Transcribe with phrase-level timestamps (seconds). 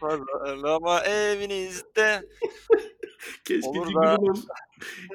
[0.00, 2.28] pazarlama, evinizde.
[3.44, 4.48] Keşke jingle'ın olsun.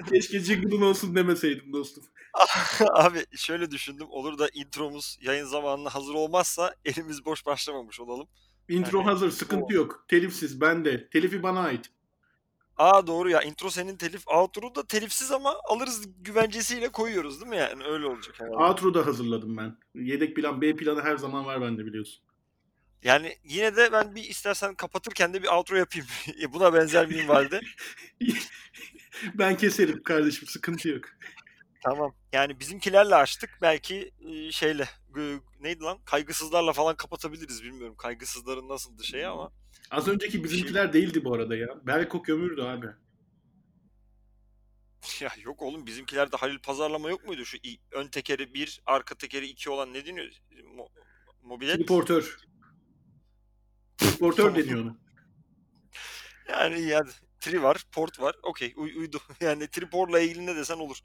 [0.10, 2.04] Keşke jingle'ın olsun demeseydim dostum.
[2.94, 4.08] Abi şöyle düşündüm.
[4.10, 8.28] Olur da intromuz yayın zamanına hazır olmazsa elimiz boş başlamamış olalım.
[8.70, 10.06] Intro Yani hazır, o sıkıntı yok.
[10.08, 11.10] Telifsiz, bende.
[11.10, 11.90] Telifi bana ait.
[12.78, 17.58] Aa doğru ya intro senin telif outro da telifsiz ama alırız güvencesiyle koyuyoruz değil mi
[17.58, 18.58] yani öyle olacak herhalde.
[18.58, 19.78] Outro da hazırladım ben.
[19.96, 22.24] Yedek plan, B planı her zaman var bende biliyorsun.
[23.04, 26.08] Yani yine de ben bir istersen kapatırken de bir outro yapayım.
[26.54, 27.62] Buna benzer minvalde.
[29.34, 31.06] ben keserim kardeşim, sıkıntı yok.
[31.84, 32.16] Tamam.
[32.34, 33.50] Yani bizimkilerle açtık.
[33.62, 34.90] Belki e, şeyle
[35.60, 36.00] neydi lan?
[36.06, 37.96] Kaygısızlarla falan kapatabiliriz bilmiyorum.
[37.98, 39.52] Kaygısızların nasıldı şey ama.
[39.92, 41.68] Az önceki bizimkiler değildi bu arada ya.
[41.88, 42.86] Berko kömürdü abi.
[45.22, 47.46] Ya yok oğlum bizimkilerde Halil pazarlama yok muydu?
[47.46, 47.58] Şu
[47.92, 50.28] ön tekeri bir, arka tekeri iki olan ne deniyor?
[50.52, 50.90] Mo-
[51.42, 51.78] mobilet.
[51.78, 52.38] Triportör.
[54.32, 54.98] Triportör deniyor ona.
[56.50, 58.36] Yani yani tri var, port var.
[58.44, 59.22] Okey uy- uydu.
[59.42, 61.00] Yani triporla ilgili ne desen olur.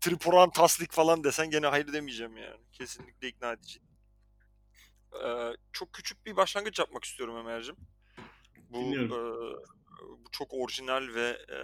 [0.00, 2.60] Triporan taslik falan desen gene hayır demeyeceğim yani.
[2.72, 3.80] Kesinlikle ikna edici.
[5.24, 7.76] Ee, çok küçük bir başlangıç yapmak istiyorum Ömer'cim.
[8.70, 9.12] Bu, Dinliyorum.
[9.12, 9.16] e,
[10.24, 11.58] bu çok orijinal ve e,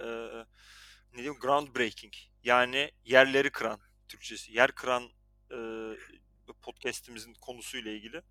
[1.12, 2.12] ne diyeyim groundbreaking.
[2.44, 4.52] Yani yerleri kıran Türkçesi.
[4.52, 5.02] Yer kıran
[5.50, 5.56] e,
[6.62, 8.22] podcast'imizin konusuyla ilgili.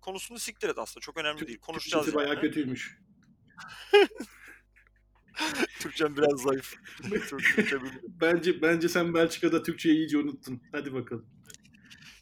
[0.00, 1.00] Konusunu siktir et aslında.
[1.02, 1.58] Çok önemli değil.
[1.58, 2.40] Konuşacağız Türkçesi bayağı yani.
[2.40, 2.98] kötüymüş.
[5.80, 6.74] Türkçem biraz zayıf.
[7.28, 7.78] Türkçe.
[8.20, 10.62] Bence bence sen Belçika'da Türkçeyi iyice unuttun.
[10.72, 11.26] Hadi bakalım.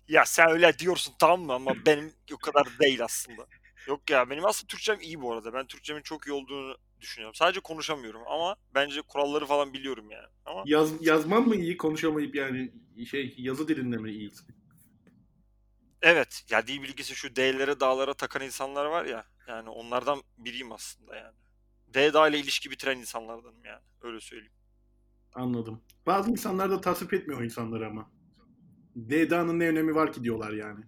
[0.08, 3.46] Ya sen öyle diyorsun tamam mı ama benim o kadar değil aslında.
[3.86, 5.52] Yok ya benim aslında Türkçem iyi bu arada.
[5.52, 7.34] Ben Türkçemin çok iyi olduğunu düşünüyorum.
[7.34, 10.26] Sadece konuşamıyorum ama bence kuralları falan biliyorum yani.
[10.46, 12.72] Ama Yaz, yazman mı iyi, konuşamayıp yani
[13.10, 14.30] şey yazı dilinde mi iyi?
[16.02, 19.24] Evet ya dil bilgisi şu D'lere dağlara takan insanlar var ya.
[19.48, 21.36] Yani onlardan biriyim aslında yani.
[21.86, 23.82] D dağ ile ilişki bitiren insanlardanım yani.
[24.02, 24.52] Öyle söyleyeyim.
[25.34, 25.82] Anladım.
[26.06, 28.10] Bazı insanlar da tasvip etmiyor o insanları ama.
[28.96, 30.84] DDA'nın ne önemi var ki diyorlar yani.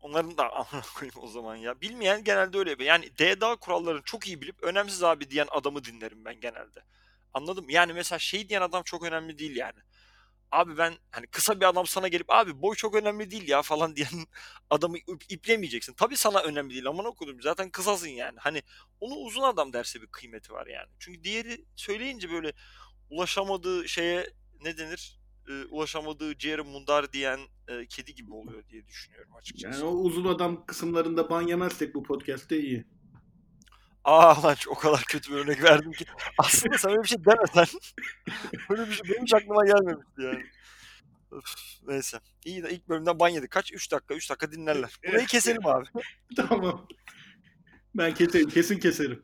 [0.00, 1.80] Onların da amına koyayım o zaman ya.
[1.80, 2.84] Bilmeyen genelde öyle.
[2.84, 6.84] Yani DDA kurallarını çok iyi bilip önemsiz abi diyen adamı dinlerim ben genelde.
[7.34, 7.70] Anladım.
[7.70, 9.78] Yani mesela şey diyen adam çok önemli değil yani.
[10.52, 13.96] Abi ben hani kısa bir adam sana gelip abi boy çok önemli değil ya falan
[13.96, 14.08] diyen
[14.70, 15.92] adamı ip- iplemeyeceksin.
[15.94, 17.42] Tabii sana önemli değil ama okudum.
[17.42, 18.38] Zaten kısasın yani.
[18.38, 18.62] Hani
[19.00, 20.88] onu uzun adam derse bir kıymeti var yani.
[20.98, 22.52] Çünkü diğeri söyleyince böyle
[23.10, 24.26] ulaşamadığı şeye
[24.64, 25.18] ne denir?
[25.48, 29.80] Ee, ulaşamadığı ciğeri mundar diyen e, kedi gibi oluyor diye düşünüyorum açıkçası.
[29.80, 32.84] Yani o uzun adam kısımlarında ban yemezsek bu podcast'te iyi.
[34.08, 36.04] Aa lan o kadar kötü bir örnek verdim ki.
[36.38, 37.66] Aslında öyle bir şey demesen.
[38.70, 40.44] öyle bir şey benim hiç aklıma gelmemişti yani.
[41.30, 41.44] Öf,
[41.82, 42.20] neyse.
[42.44, 43.50] İyi de ilk bölümden ban yedik.
[43.50, 43.72] Kaç?
[43.72, 44.14] 3 dakika.
[44.14, 44.90] 3 dakika dinlerler.
[45.08, 45.86] Burayı keselim abi.
[46.36, 46.88] tamam.
[47.94, 49.22] Ben keserim, kesin keserim.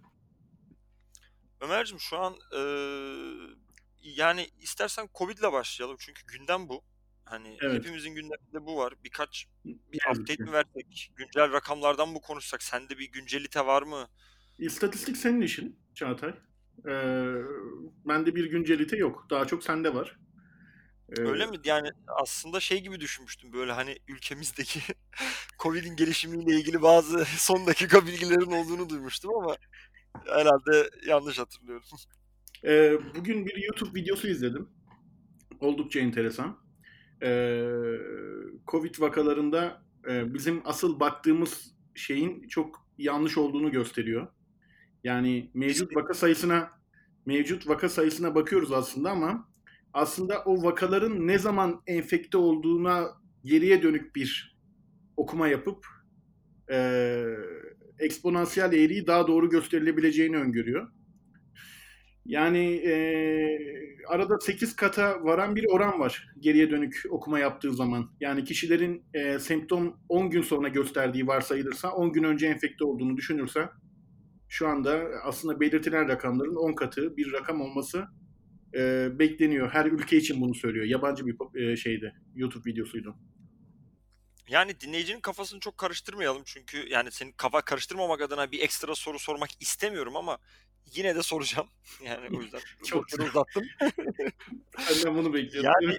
[1.60, 3.54] Ömer'cim şu an eee,
[4.02, 5.96] yani istersen Covid'le başlayalım.
[6.00, 6.84] Çünkü gündem bu.
[7.24, 7.74] Hani Evet.
[7.74, 8.94] hepimizin gündeminde bu var.
[9.04, 11.12] Birkaç bir update mi versek?
[11.16, 12.62] Güncel rakamlardan mı konuşsak?
[12.62, 14.08] Sende bir güncelite var mı?
[14.58, 16.34] İstatistik senin işin Çağatay.
[16.88, 17.34] Ee,
[18.04, 19.26] bende bir güncelite yok.
[19.30, 20.18] Daha çok sende var.
[21.18, 21.56] Ee, Öyle mi?
[21.64, 24.80] Yani aslında şey gibi düşünmüştüm böyle hani ülkemizdeki
[25.58, 29.56] Covid'in gelişimiyle ilgili bazı son dakika bilgilerin olduğunu duymuştum ama
[30.26, 31.84] herhalde yanlış hatırlıyorum.
[32.64, 34.68] Ee, bugün bir YouTube videosu izledim.
[35.60, 36.58] Oldukça enteresan.
[37.22, 37.64] Ee,
[38.66, 44.28] Covid vakalarında e, bizim asıl baktığımız şeyin çok yanlış olduğunu gösteriyor.
[45.04, 46.70] Yani mevcut vaka sayısına
[47.26, 49.48] mevcut vaka sayısına bakıyoruz aslında ama
[49.92, 53.08] aslında o vakaların ne zaman enfekte olduğuna
[53.44, 54.58] geriye dönük bir
[55.16, 55.86] okuma yapıp
[56.70, 57.24] e,
[57.98, 60.88] eksponansiyel eğriyi daha doğru gösterilebileceğini öngörüyor.
[62.26, 62.94] Yani e,
[64.08, 68.10] arada 8 kata varan bir oran var geriye dönük okuma yaptığı zaman.
[68.20, 73.68] Yani kişilerin e, semptom 10 gün sonra gösterdiği varsayılırsa 10 gün önce enfekte olduğunu düşünürse
[74.54, 78.06] şu anda aslında belirtilen rakamların 10 katı bir rakam olması
[78.74, 79.70] e, bekleniyor.
[79.70, 80.86] Her ülke için bunu söylüyor.
[80.86, 82.14] Yabancı bir e, şeydi.
[82.34, 83.16] YouTube videosuydu.
[84.48, 89.50] Yani dinleyicinin kafasını çok karıştırmayalım çünkü yani senin kafa karıştırmamak adına bir ekstra soru sormak
[89.60, 90.38] istemiyorum ama
[90.94, 91.68] yine de soracağım.
[92.04, 93.66] Yani o yüzden Çok uzattım.
[95.04, 95.72] Ben bunu bekliyordum.
[95.82, 95.98] Yani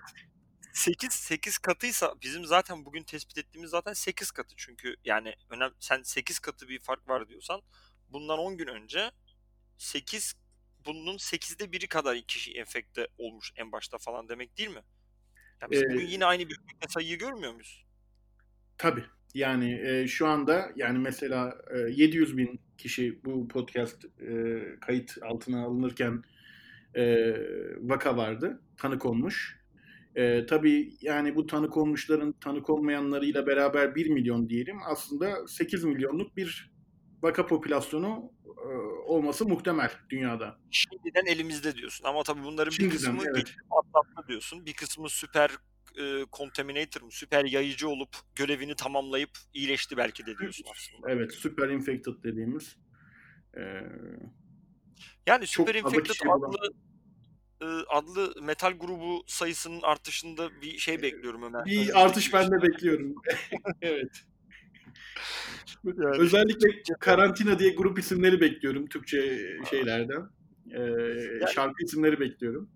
[0.73, 6.01] 8 8 katıysa bizim zaten bugün tespit ettiğimiz zaten 8 katı çünkü yani önem sen
[6.01, 7.61] 8 katı bir fark var diyorsan
[8.09, 9.11] bundan 10 gün önce
[9.77, 10.33] 8
[10.85, 14.83] bunun 8'de biri kadar kişi enfekte olmuş en başta falan demek değil mi?
[15.61, 17.85] Ya biz Ee, bugün yine aynı bir sayıyı görmüyor muyuz?
[18.77, 19.05] Tabii.
[19.33, 25.63] Yani e, şu anda yani mesela e, 700 bin kişi bu podcast e, kayıt altına
[25.65, 26.23] alınırken
[26.95, 27.35] e,
[27.81, 28.61] vaka vardı.
[28.77, 29.59] Tanık olmuş.
[30.15, 34.77] E, tabii yani bu tanık olmuşların tanık olmayanlarıyla beraber 1 milyon diyelim.
[34.85, 36.74] Aslında 8 milyonluk bir
[37.25, 38.69] vaka popülasyonu e,
[39.05, 40.59] olması muhtemel dünyada.
[40.71, 43.55] Şimdiden elimizde diyorsun ama tabii bunların Şimdiden, bir kısmı evet.
[43.71, 44.65] atlattı diyorsun.
[44.65, 45.51] Bir kısmı süper
[45.99, 51.11] e, contaminator mı, süper yayıcı olup görevini tamamlayıp iyileşti belki de diyorsun aslında.
[51.11, 52.77] Evet, super infected dediğimiz.
[53.57, 53.61] E,
[55.27, 56.73] Yani fazla Infected adlı
[57.61, 61.65] e, adlı metal grubu sayısının artışında bir şey bekliyorum Ömer.
[61.65, 63.15] bir artış ben de bekliyorum.
[63.81, 64.25] evet.
[65.85, 66.67] Yani Özellikle
[66.99, 69.39] karantina diye grup isimleri bekliyorum Türkçe
[69.69, 70.29] şeylerden.
[70.71, 72.69] Ee, şarkı isimleri bekliyorum.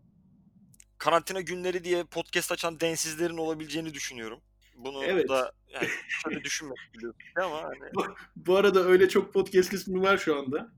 [0.97, 4.39] karantina günleri diye podcast açan densizlerin olabileceğini düşünüyorum.
[4.77, 5.29] Bunu Evet.
[5.29, 10.35] da yani şöyle düşünmek biliyorsun ama hani Bu arada öyle çok podcast ismi var şu
[10.39, 10.71] anda.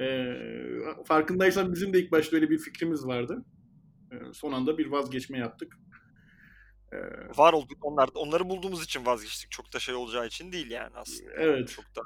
[0.00, 0.34] Ee,
[1.06, 3.44] farkındaysan bizim de ilk başta öyle bir fikrimiz vardı.
[4.12, 5.78] Ee, son anda bir vazgeçme yaptık.
[6.92, 6.96] Ee,
[7.36, 9.50] var olduk onlar onları bulduğumuz için vazgeçtik.
[9.50, 11.30] Çok da şey olacağı için değil yani aslında.
[11.32, 11.68] Evet.
[11.68, 12.00] Çok da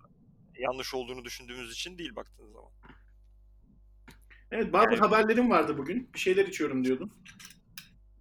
[0.58, 2.70] yanlış olduğunu düşündüğümüz için değil baktığın zaman.
[4.50, 6.10] evet bazı Yani- haberlerim vardı bugün.
[6.14, 7.12] Bir şeyler içiyorum diyordum.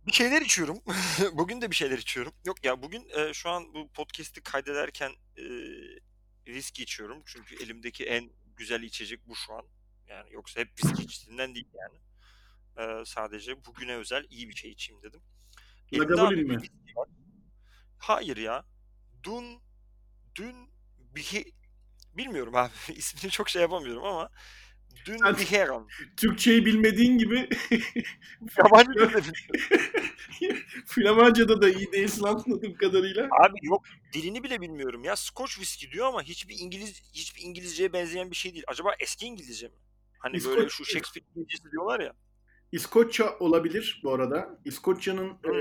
[0.07, 0.77] Bir şeyler içiyorum.
[1.33, 2.33] bugün de bir şeyler içiyorum.
[2.45, 5.44] Yok ya bugün e, şu an bu podcast'i kaydederken e,
[6.48, 7.24] viski içiyorum.
[7.25, 9.65] Çünkü elimdeki en güzel içecek bu şu an.
[10.07, 11.98] Yani yoksa hep viski içtiğimden değil yani.
[13.01, 15.21] E, sadece bugüne özel iyi bir şey içeyim dedim.
[16.00, 16.57] Lagavulin mi?
[17.98, 18.66] Hayır ya.
[19.24, 19.60] Dün
[20.36, 20.56] dün
[21.16, 21.45] bir
[22.18, 24.30] bilmiyorum abi ismini çok şey yapamıyorum ama
[25.06, 25.88] dün Sen- bir heron.
[26.18, 27.36] Türkçeyi bilmediğin gibi
[28.57, 29.34] Yabancı bilmiyorum.
[30.86, 33.24] Flamanca'da da iyi değilsin anladığım kadarıyla.
[33.24, 35.16] Abi yok dilini bile bilmiyorum ya.
[35.16, 38.63] Scotch whisky diyor ama hiçbir İngiliz hiçbir İngilizceye benzeyen bir şey değil.
[38.68, 39.75] Acaba eski İngilizce mi?
[40.19, 42.13] Hani böyle İskoç- şu Shakespeare İngilizcesi diyorlar ya.
[42.74, 44.60] İskoçya olabilir bu arada.
[44.66, 45.54] İskoçya'nın e,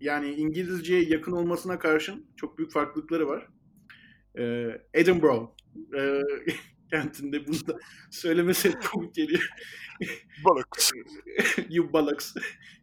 [0.00, 3.48] yani İngilizceye yakın olmasına karşın çok büyük farklılıkları var.
[4.38, 5.42] E, Edinburgh
[5.98, 6.20] e,
[6.90, 7.78] kentinde bunu da
[8.10, 9.48] söylemesi komik geliyor.
[10.44, 10.66] Balık.
[11.70, 12.34] you bollocks.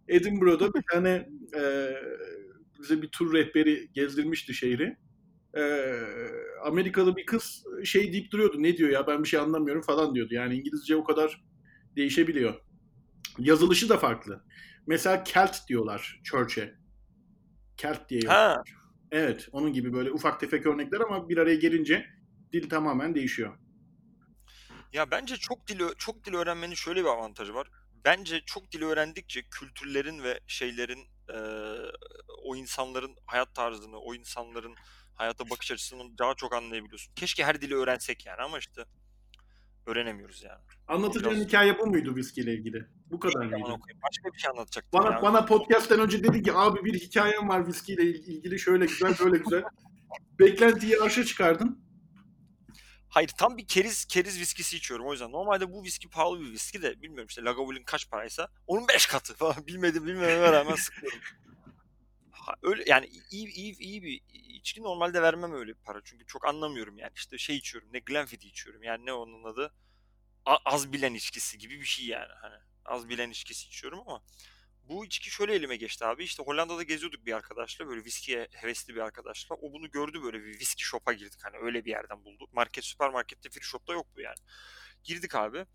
[0.07, 1.89] Edinburgh'da bir tane e,
[2.80, 4.98] bize bir tur rehberi gezdirmişti şehri.
[5.57, 5.94] E,
[6.63, 8.63] Amerikalı bir kız şey deyip duruyordu.
[8.63, 10.33] Ne diyor ya ben bir şey anlamıyorum falan diyordu.
[10.33, 11.44] Yani İngilizce o kadar
[11.95, 12.64] değişebiliyor.
[13.39, 14.44] Yazılışı da farklı.
[14.88, 16.75] Mesela Celt diyorlar Church'e.
[17.77, 18.63] Celt diye Ha.
[19.12, 22.06] Evet, onun gibi böyle ufak tefek örnekler ama bir araya gelince
[22.54, 23.57] dil tamamen değişiyor.
[24.94, 27.68] Ya bence çok dil çok dil öğrenmenin şöyle bir avantajı var.
[28.06, 31.92] Bence çok dil öğrendikçe kültürlerin ve şeylerin eee,
[32.44, 34.75] o insanların hayat tarzını, o insanların
[35.16, 37.13] hayata bakış açısını daha çok anlayabiliyorsun.
[37.16, 38.86] Keşke her dili öğrensek yani ama işte
[39.86, 40.60] öğrenemiyoruz yani.
[40.88, 42.86] Anlatacağın Biraz- hikaye bu muydu viski ile ilgili?
[43.12, 43.70] Bu kadar mıydı?
[44.04, 45.22] Başka bir şey anlatacaktım Bana ya.
[45.22, 49.38] bana podcast'ten önce dedi ki abi bir hikayem var viski ile ilgili şöyle güzel böyle
[49.38, 49.63] güzel.
[50.39, 51.86] Beklentiyi aşağı çıkardın.
[53.10, 55.32] Hayır tam bir keriz keriz viskisi içiyorum o yüzden.
[55.32, 59.34] Normalde bu viski pahalı bir viski de bilmiyorum işte Lagavulin kaç paraysa onun 5 katı
[59.34, 61.20] falan bilmedim bilmememe rağmen sıkıyorum.
[62.64, 66.02] Öyle yani iyi iyi iyi bir içki normalde vermem öyle bir para.
[66.04, 67.12] Çünkü çok anlamıyorum yani.
[67.16, 68.84] İşte şey içiyorum ne Glenfiddich içiyorum.
[68.84, 69.74] Yani ne onun adı?
[70.46, 72.34] A- az bilen içkisi gibi bir şey yani.
[72.42, 74.24] Hani az bilen içkisi içiyorum ama
[74.84, 76.24] bu içki şöyle elime geçti abi.
[76.24, 79.56] İşte Hollanda'da geziyorduk bir arkadaşla böyle viskiye hevesli bir arkadaşla.
[79.56, 81.40] O bunu gördü böyle bir viski shop'a girdik.
[81.44, 84.38] Hani öyle bir yerden buldu market süpermarkette free shop'ta yok bu yani.
[85.04, 85.66] Girdik abi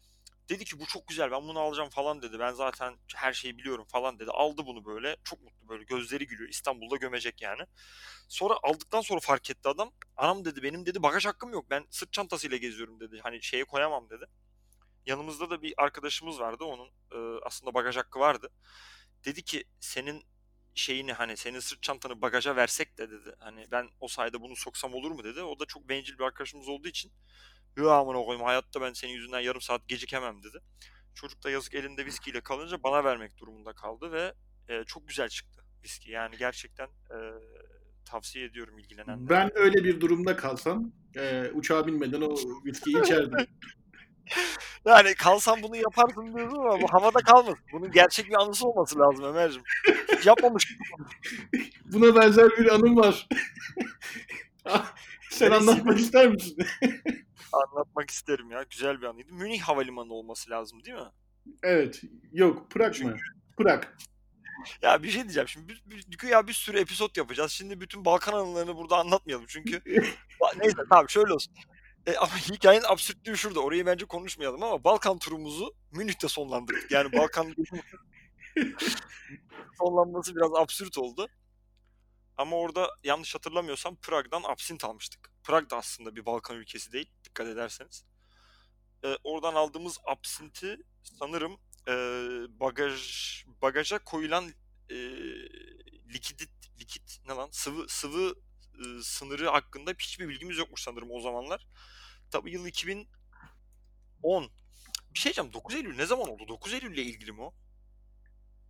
[0.50, 2.38] dedi ki bu çok güzel ben bunu alacağım falan dedi.
[2.38, 4.30] Ben zaten her şeyi biliyorum falan dedi.
[4.30, 5.16] Aldı bunu böyle.
[5.24, 6.50] Çok mutlu böyle gözleri gülüyor.
[6.50, 7.62] İstanbul'da gömecek yani.
[8.28, 9.92] Sonra aldıktan sonra fark etti adam.
[10.16, 11.70] Anam dedi benim dedi bagaj hakkım yok.
[11.70, 13.20] Ben sırt çantasıyla geziyorum dedi.
[13.22, 14.24] Hani şeye koyamam dedi.
[15.06, 16.64] Yanımızda da bir arkadaşımız vardı.
[16.64, 18.48] Onun e, aslında bagaj hakkı vardı.
[19.24, 20.24] Dedi ki senin
[20.74, 23.34] şeyini hani senin sırt çantanı bagaja versek de dedi.
[23.38, 25.42] Hani ben o sayede bunu soksam olur mu dedi.
[25.42, 27.12] O da çok bencil bir arkadaşımız olduğu için
[27.76, 30.58] Yo amına koyayım hayatta ben senin yüzünden yarım saat gecikemem dedi.
[31.14, 34.34] Çocuk da yazık elinde viskiyle kalınca bana vermek durumunda kaldı ve
[34.68, 36.10] e, çok güzel çıktı viski.
[36.10, 37.18] Yani gerçekten e,
[38.04, 39.28] tavsiye ediyorum ilgilenenlere.
[39.28, 42.34] Ben öyle bir durumda kalsam e, uçağa binmeden o
[42.64, 43.46] viskiyi içerdim.
[44.84, 47.64] Yani kalsam bunu yaparsın diyorsun ama bu havada kalmasın.
[47.72, 49.62] Bunun gerçek bir anısı olması lazım Ömer'cim.
[50.24, 50.76] Yapmamış.
[51.84, 53.28] Buna benzer bir anım var.
[55.30, 56.56] Sen anlatmak ister misin?
[57.52, 58.62] Anlatmak isterim ya.
[58.70, 59.32] Güzel bir anıydı.
[59.32, 61.10] Münih Havalimanı olması lazım değil mi?
[61.62, 62.02] evet.
[62.32, 62.70] Yok.
[62.70, 63.16] Prag mı?
[63.58, 63.84] Prag.
[64.82, 67.52] Ya bir şey diyeceğim şimdi bir, bir, güya bir sürü episod yapacağız.
[67.52, 69.82] Şimdi bütün Balkan anılarını burada anlatmayalım çünkü.
[70.60, 71.54] Neyse tamam şöyle olsun.
[72.06, 73.60] E, ama hikayenin absürtlüğü şurada.
[73.60, 76.90] Orayı bence konuşmayalım ama Balkan turumuzu Münih'te sonlandırdık.
[76.90, 77.54] Yani Balkan
[79.78, 81.28] sonlanması biraz absürt oldu.
[82.40, 85.30] Ama orada yanlış hatırlamıyorsam Prag'dan absint almıştık.
[85.42, 88.04] Prag da aslında bir Balkan ülkesi değil dikkat ederseniz.
[89.04, 91.52] Ee, oradan aldığımız absinti sanırım
[91.88, 91.92] e,
[92.60, 93.00] bagaj
[93.62, 94.52] bagaja koyulan
[94.90, 94.94] e,
[96.14, 98.34] likidit likit ne lan sıvı sıvı
[98.74, 101.66] e, sınırı hakkında hiçbir bilgimiz yokmuş sanırım o zamanlar.
[102.30, 103.06] Tabii yıl 2010.
[105.14, 106.48] Bir şey diyeceğim 9 Eylül ne zaman oldu?
[106.48, 107.54] 9 Eylül ile ilgili mi o?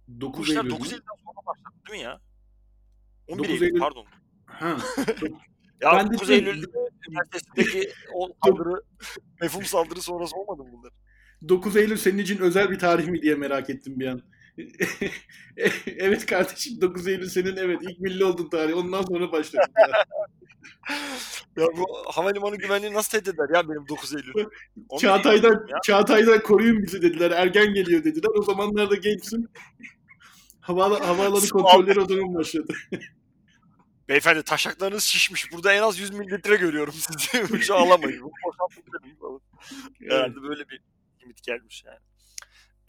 [0.08, 0.92] Bu 9 işler Eylül 9 mü?
[0.94, 2.29] Eylül'den sonra başladı değil mi ya?
[3.30, 3.78] 11 9 Eylül, Eylül.
[3.78, 4.06] pardon.
[4.46, 4.76] Ha.
[5.82, 6.64] Ya Ben de 9 şey- Eylül
[7.08, 8.82] üniversitesindeki o saldırı,
[9.40, 10.92] mefhum saldırı sonrası olmadı mı bunlar?
[11.48, 14.22] 9 Eylül senin için özel bir tarih mi diye merak ettim bir an.
[15.86, 18.76] evet kardeşim 9 Eylül senin evet ilk milli oldun tarih.
[18.76, 19.62] Ondan sonra başladı.
[21.56, 24.32] Ya bu havalimanı güvenliği nasıl tehdit eder ya benim 9 Eylül?
[24.34, 25.66] 11 Eylül Çağatay'dan.
[25.84, 27.30] Çağatay'dan koruyun bizi dediler.
[27.30, 28.30] Ergen geliyor dediler.
[28.38, 29.48] O zamanlarda gençsin.
[30.60, 32.72] Havalı, havaalanı kontrolleri o zaman başladı.
[34.10, 35.52] Beyefendi taşaklarınız şişmiş.
[35.52, 37.32] Burada en az 100 mililitre görüyorum sizi.
[38.92, 39.40] Dedim falan.
[40.00, 40.82] Herhalde böyle bir
[41.22, 41.98] limit gelmiş yani.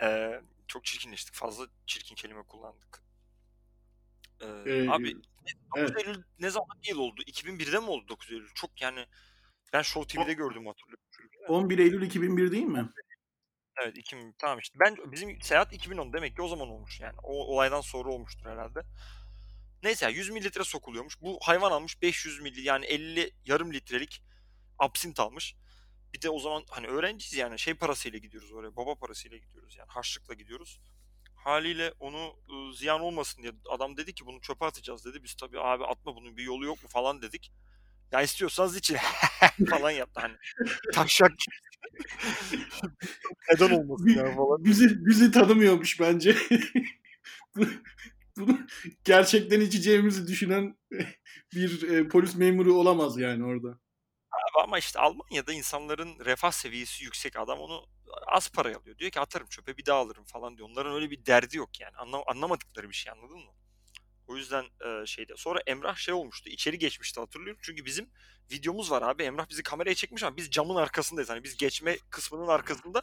[0.01, 1.35] Ee, çok çirkinleştik.
[1.35, 3.03] Fazla çirkin kelime kullandık.
[4.41, 5.21] Ee, Ee, abi 9
[5.77, 5.97] evet.
[5.97, 7.21] Eylül ne zaman yıl oldu?
[7.21, 8.49] 2001'de mi oldu 9 Eylül?
[8.55, 9.05] Çok yani
[9.73, 11.03] ben Show TV'de gördüm hatırlıyorum.
[11.47, 12.89] 11 Eylül 2001 değil mi?
[13.83, 14.79] Evet 2000 tamam işte.
[14.79, 17.15] Ben bizim seyahat 2010 demek ki o zaman olmuş yani.
[17.23, 18.81] O olaydan sonra olmuştur herhalde.
[19.83, 21.21] Neyse 100 mililitre sokuluyormuş.
[21.21, 24.23] Bu hayvan almış 500 milli yani 50 yarım litrelik
[24.79, 25.55] absint almış.
[26.13, 28.75] Bir de o zaman hani öğrenciyiz yani şey parasıyla gidiyoruz oraya.
[28.75, 30.79] Baba parasıyla gidiyoruz yani harçlıkla gidiyoruz.
[31.35, 35.23] Haliyle onu ı, ziyan olmasın diye adam dedi ki bunu çöpe atacağız dedi.
[35.23, 37.51] Biz tabii abi atma bunun bir yolu yok mu falan dedik.
[38.11, 38.97] Ya istiyorsanız için
[39.69, 40.35] falan yaptı hani.
[40.93, 41.31] Taşak.
[43.51, 44.63] Neden olmasın ya falan.
[44.65, 46.35] Bizi, bizi tanımıyormuş bence.
[48.41, 48.59] Bu- Bunu
[49.03, 50.77] gerçekten içeceğimizi düşünen
[51.53, 53.79] bir e, polis memuru olamaz yani orada.
[54.31, 57.39] Abi ama işte Almanya'da insanların refah seviyesi yüksek.
[57.39, 57.85] Adam onu
[58.27, 58.97] az paraya alıyor.
[58.97, 60.69] Diyor ki atarım çöpe bir daha alırım falan diyor.
[60.69, 61.95] Onların öyle bir derdi yok yani.
[61.97, 63.51] Anlam anlamadıkları bir şey anladın mı?
[64.27, 65.33] O yüzden e, şeyde.
[65.37, 66.49] Sonra Emrah şey olmuştu.
[66.49, 67.59] içeri geçmişti hatırlıyorum.
[67.63, 68.09] Çünkü bizim
[68.51, 69.23] videomuz var abi.
[69.23, 71.29] Emrah bizi kameraya çekmiş ama biz camın arkasındayız.
[71.29, 73.01] Hani biz geçme kısmının arkasında.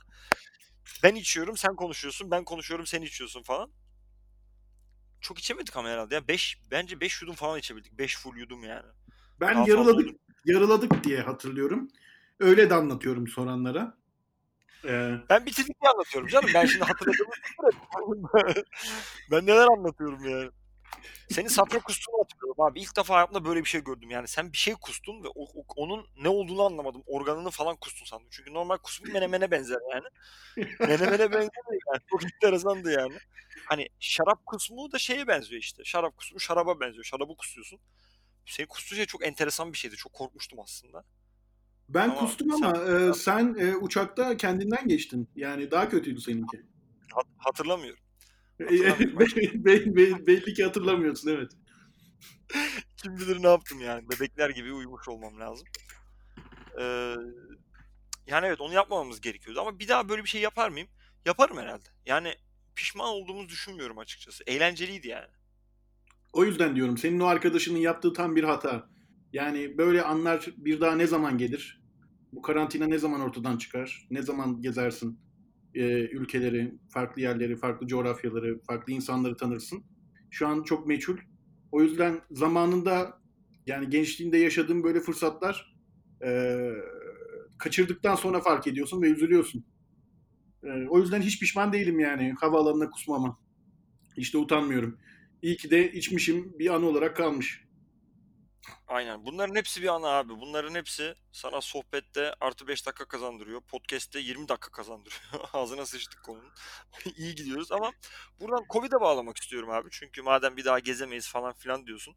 [1.03, 2.31] Ben içiyorum, sen konuşuyorsun.
[2.31, 3.71] Ben konuşuyorum, sen içiyorsun falan.
[5.21, 6.15] Çok içemedik ama herhalde.
[6.15, 7.99] Ya beş, bence 5 yudum falan içebildik.
[7.99, 8.87] 5 full yudum yani.
[9.41, 10.11] Ben Daha yarıladık
[10.45, 11.89] yarıladık diye hatırlıyorum.
[12.41, 13.99] Öyle de anlatıyorum soranlara.
[14.85, 16.51] Ee, Ben bitirdik diye anlatıyorum canım.
[16.55, 17.33] Ben şimdi hatırladığımı
[19.31, 20.51] Ben neler anlatıyorum yani.
[21.31, 22.81] Senin safra kustuğunu hatırlıyorum abi.
[22.81, 24.11] İlk defa hayatımda böyle bir şey gördüm.
[24.11, 27.03] Yani sen bir şey kustun ve o, o- onun ne olduğunu anlamadım.
[27.07, 28.29] Organını falan kustun sandım.
[28.31, 30.07] Çünkü normal kusmu menemene benzer yani.
[30.81, 32.01] Menemene benzemiyor yani.
[32.11, 33.19] Çok enteresandı yani.
[33.67, 35.85] Hani şarap kusmu da şeye benziyor işte.
[35.85, 37.05] Şarap kusmu şaraba benziyor.
[37.05, 37.81] Şarabı kusuyorsun.
[38.47, 39.97] Senin kustuğun şey çok enteresan bir şeydi.
[39.97, 41.05] Çok korkmuştum aslında.
[41.89, 42.79] ben Ama kustum sen- ama
[43.09, 45.29] e, sen e, uçakta kendinden geçtin.
[45.37, 46.63] Yani daha kötüydü seninki.
[47.15, 48.01] Hat- hatırlamıyorum.
[48.61, 51.53] Be- be- be- belli ki hatırlamıyorsun evet.
[52.97, 54.09] Kim bilir ne yaptım yani.
[54.11, 55.67] Bebekler gibi uyumuş olmam lazım.
[56.81, 57.15] Ee,
[58.27, 60.89] yani evet onu yapmamamız gerekiyordu ama bir daha böyle bir şey yapar mıyım?
[61.27, 61.89] Yaparım herhalde.
[62.07, 62.35] Yani
[62.77, 64.45] pişman olduğumuzu düşünmüyorum açıkçası.
[64.47, 65.31] Eğlenceliydi yani.
[66.33, 68.89] O yüzden diyorum senin o arkadaşının yaptığı tam bir hata.
[69.33, 71.83] Yani böyle anlar bir daha ne zaman gelir?
[72.33, 74.07] Bu karantina ne zaman ortadan çıkar?
[74.11, 75.21] Ne zaman gezersin?
[75.75, 79.83] Ee, ülkeleri, farklı yerleri, farklı coğrafyaları, farklı insanları tanırsın.
[80.31, 81.17] Şu an çok meçhul.
[81.73, 83.21] O yüzden zamanında
[83.67, 85.77] yani gençliğinde yaşadığın böyle fırsatlar
[86.25, 86.59] e,
[87.59, 89.65] kaçırdıktan sonra fark ediyorsun ve üzülüyorsun.
[90.65, 93.39] E, o yüzden hiç pişman değilim yani havaalanına kusmama.
[94.17, 94.99] Hiç de utanmıyorum.
[95.43, 97.68] İyi ki de içmişim bir anı olarak kalmış.
[98.89, 99.27] Aynen.
[99.27, 100.41] Bunların hepsi bir ana abi.
[100.41, 103.61] Bunların hepsi sana sohbette artı 5 dakika kazandırıyor.
[103.61, 105.21] Podcast'te 20 dakika kazandırıyor.
[105.53, 106.53] Ağzına sıçtık konunun.
[107.17, 107.93] İyi gidiyoruz ama
[108.41, 109.89] buradan Covid'e bağlamak istiyorum abi.
[109.93, 112.17] Çünkü madem bir daha gezemeyiz falan filan diyorsun.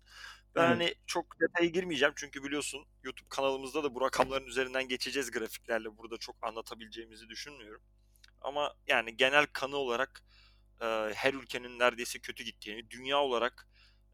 [0.56, 0.70] Ben Evet.
[0.72, 5.98] hani çok detaya girmeyeceğim çünkü biliyorsun YouTube kanalımızda da bu rakamların üzerinden geçeceğiz grafiklerle.
[5.98, 7.82] Burada çok anlatabileceğimizi düşünmüyorum.
[8.42, 10.24] Ama yani genel kanı olarak
[10.82, 13.68] e, her ülkenin neredeyse kötü gittiğini, dünya olarak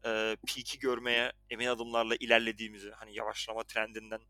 [0.04, 4.20] e, peak'i görmeye emin adımlarla ilerlediğimizi, hani yavaşlama trendinden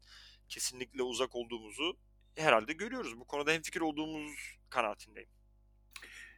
[0.48, 1.96] kesinlikle uzak olduğumuzu
[2.36, 3.20] herhalde görüyoruz.
[3.20, 5.30] Bu konuda hemfikir olduğumuz kanaatindeyim.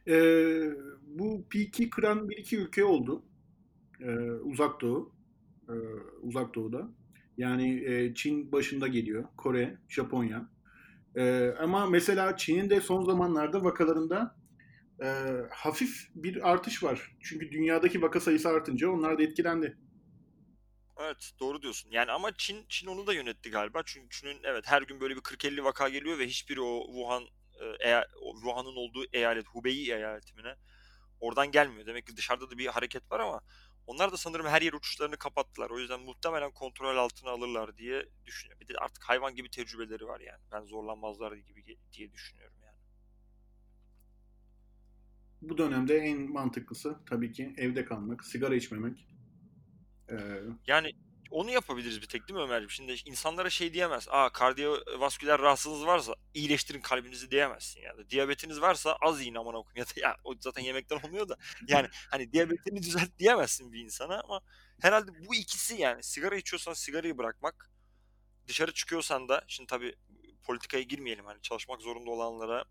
[0.07, 0.61] Ee,
[1.01, 3.25] bu piki kıran bir iki ülke oldu.
[3.99, 5.15] Ee, uzak Doğu.
[5.69, 5.73] Ee,
[6.21, 6.89] uzak Doğu'da.
[7.37, 9.23] Yani e, Çin başında geliyor.
[9.37, 10.49] Kore, Japonya.
[11.15, 14.35] Ee, ama mesela Çin'in de son zamanlarda vakalarında
[15.01, 15.07] e,
[15.49, 17.11] hafif bir artış var.
[17.21, 19.77] Çünkü dünyadaki vaka sayısı artınca onlar da etkilendi.
[20.99, 21.91] Evet doğru diyorsun.
[21.91, 23.81] Yani ama Çin Çin onu da yönetti galiba.
[23.85, 27.23] Çünkü Çin'in evet her gün böyle bir 40-50 vaka geliyor ve hiçbiri o Wuhan
[27.85, 28.03] e,
[28.33, 30.55] Wuhan'ın olduğu eyalet Hubei eyaletine
[31.19, 31.85] oradan gelmiyor.
[31.85, 33.41] Demek ki dışarıda da bir hareket var ama
[33.87, 35.69] onlar da sanırım her yer uçuşlarını kapattılar.
[35.69, 38.61] O yüzden muhtemelen kontrol altına alırlar diye düşünüyorum.
[38.61, 40.41] Bir de artık hayvan gibi tecrübeleri var yani.
[40.51, 42.50] Ben zorlanmazlar gibi diye düşünüyorum.
[45.41, 49.07] Bu dönemde en mantıklısı tabii ki evde kalmak, sigara içmemek.
[50.11, 50.15] Ee,
[50.67, 50.91] Yani
[51.31, 52.69] onu yapabiliriz bir tek değil mi Ömerciğim?
[52.69, 54.07] Şimdi insanlara şey diyemez.
[54.09, 58.09] Aa kardiyovasküler rahatsızlığınız varsa iyileştirin kalbinizi diyemezsin yani.
[58.09, 61.37] Diyabetiniz varsa az yiyin aman okuyun ya da ya o zaten yemekten olmuyor da.
[61.67, 64.41] Yani hani diyabetini düzelt diyemezsin bir insana ama
[64.81, 67.71] herhalde bu ikisi yani sigara içiyorsan sigarayı bırakmak,
[68.47, 69.95] dışarı çıkıyorsan da şimdi tabii
[70.43, 72.65] politikaya girmeyelim hani çalışmak zorunda olanlara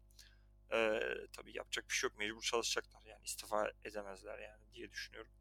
[0.73, 1.01] e,
[1.33, 5.33] tabii yapacak bir şey yok mecbur çalışacaklar yani istifa edemezler yani diye düşünüyorum.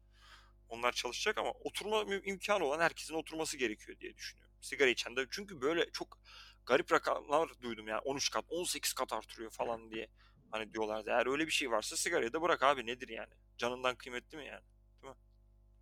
[0.68, 4.54] Onlar çalışacak ama oturma imkanı olan herkesin oturması gerekiyor diye düşünüyorum.
[4.60, 6.18] Sigara içen de çünkü böyle çok
[6.66, 10.08] garip rakamlar duydum yani 13 kat 18 kat artırıyor falan diye
[10.50, 11.10] hani diyorlardı.
[11.10, 13.32] Eğer öyle bir şey varsa sigarayı da bırak abi nedir yani?
[13.58, 14.62] Canından kıymetli mi yani?
[15.02, 15.18] Değil mi?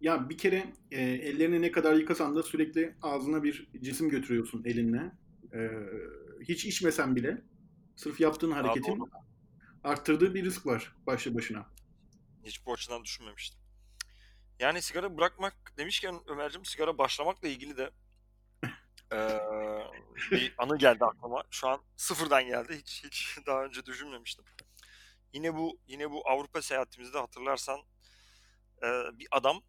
[0.01, 5.13] Ya bir kere e, ellerini ne kadar yıkasan da sürekli ağzına bir cisim götürüyorsun elinle.
[5.53, 5.71] E,
[6.41, 7.43] hiç içmesen bile
[7.97, 9.03] sırf yaptığın hareketin.
[9.85, 11.67] Arttırdığı bir risk var başlı başına.
[12.45, 13.59] Hiç bu açıdan düşünmemiştim.
[14.59, 17.91] Yani sigara bırakmak demişken Ömerciğim sigara başlamakla ilgili de
[19.13, 19.41] eee,
[20.31, 21.45] bir anı geldi aklıma.
[21.51, 22.79] Şu an sıfırdan geldi.
[22.79, 24.45] Hiç hiç daha önce düşünmemiştim.
[25.33, 27.81] Yine bu yine bu Avrupa seyahatimizde hatırlarsan
[28.83, 29.63] eee, bir adam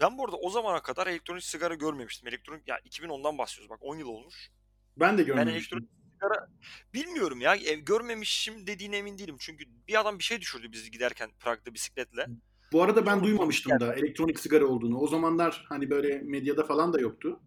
[0.00, 2.28] ben bu arada o zamana kadar elektronik sigara görmemiştim.
[2.28, 4.50] Elektronik ya 2010'dan bahsediyoruz bak 10 yıl olmuş.
[4.96, 6.48] Ben de Ben elektronik sigara
[6.94, 9.36] bilmiyorum ya e, görmemişim dediğine emin değilim.
[9.38, 12.26] Çünkü bir adam bir şey düşürdü bizi giderken Prag'da bisikletle.
[12.72, 14.98] Bu arada ben duymamıştım da elektronik sigara olduğunu.
[14.98, 17.40] O zamanlar hani böyle medyada falan da yoktu.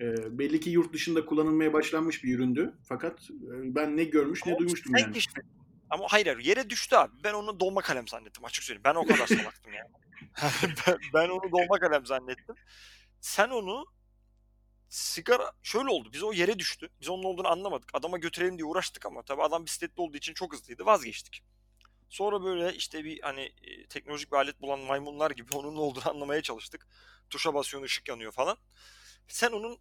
[0.00, 2.74] E, belli ki yurt dışında kullanılmaya başlanmış bir üründü.
[2.88, 5.12] Fakat e, ben ne görmüş ne duymuştum yani.
[5.12, 5.56] keşfettin.
[5.90, 7.12] Ama hayır hayır, yere düştü abi.
[7.24, 8.84] Ben onu dolma kalem zannettim açık söyleyeyim.
[8.84, 9.90] Ben o kadar salaktım yani.
[10.86, 12.54] ben, ben onu dolma kalem zannettim.
[13.20, 13.84] Sen onu
[14.88, 16.08] sigara şöyle oldu.
[16.12, 16.88] Biz o yere düştü.
[17.00, 17.90] Biz onun olduğunu anlamadık.
[17.94, 20.86] Adama götürelim diye uğraştık ama tabii adam bisikletli olduğu için çok hızlıydı.
[20.86, 21.42] Vazgeçtik.
[22.08, 26.10] Sonra böyle işte bir hani e, teknolojik bir alet bulan maymunlar gibi onun ne olduğunu
[26.10, 26.86] anlamaya çalıştık.
[27.30, 28.56] Tuşa basıyorsun ışık yanıyor falan.
[29.28, 29.78] Sen onun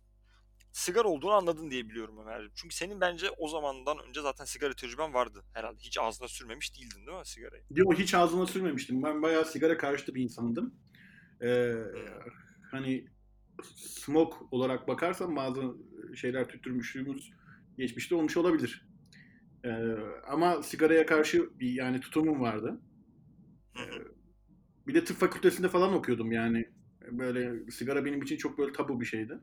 [0.71, 2.51] sigara olduğunu anladın diye biliyorum Ömerciğim.
[2.55, 5.79] Çünkü senin bence o zamandan önce zaten sigara tecrüben vardı herhalde.
[5.79, 7.63] Hiç ağzına sürmemiş değildin değil mi sigarayı?
[7.75, 9.03] Diyor hiç ağzına sürmemiştim.
[9.03, 10.75] Ben bayağı sigara karşıtı bir insandım.
[11.41, 12.31] E, Hmm.
[12.71, 13.07] hani
[13.75, 15.61] smoke olarak bakarsan bazı
[16.15, 17.31] şeyler tüttürmüşlüğümüz
[17.77, 18.87] geçmişte olmuş olabilir.
[19.63, 19.69] E,
[20.27, 22.81] ama sigaraya karşı bir yani tutumum vardı.
[23.77, 24.15] Hı.
[24.87, 26.69] Bir de tıp fakültesinde falan okuyordum yani.
[27.11, 29.39] Böyle sigara benim için çok böyle tabu bir şeydi.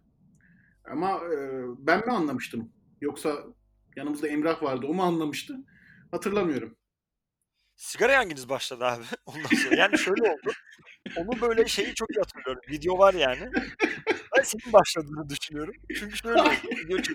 [0.85, 2.73] Ama e, ben mi anlamıştım?
[3.01, 3.45] Yoksa
[3.97, 5.57] yanımızda Emrah vardı, o mu anlamıştı?
[6.11, 6.77] Hatırlamıyorum.
[7.83, 9.05] Sigaraya hanginiz başladı abi?
[9.27, 9.77] Ondan sonra.
[9.77, 10.53] Yani şöyle oldu.
[11.17, 12.63] Onu böyle şeyi çok iyi hatırlıyorum.
[12.71, 13.51] Video var yani.
[14.37, 15.75] Ben senin başladığını düşünüyorum.
[15.99, 16.51] Çünkü şöyle oldu.
[16.89, 17.15] Video.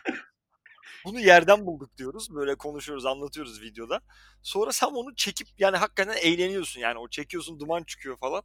[1.05, 2.35] Bunu yerden bulduk diyoruz.
[2.35, 4.01] Böyle konuşuyoruz, anlatıyoruz videoda.
[4.43, 6.81] Sonra sen onu çekip yani hakikaten eğleniyorsun.
[6.81, 8.43] Yani o çekiyorsun, duman çıkıyor falan.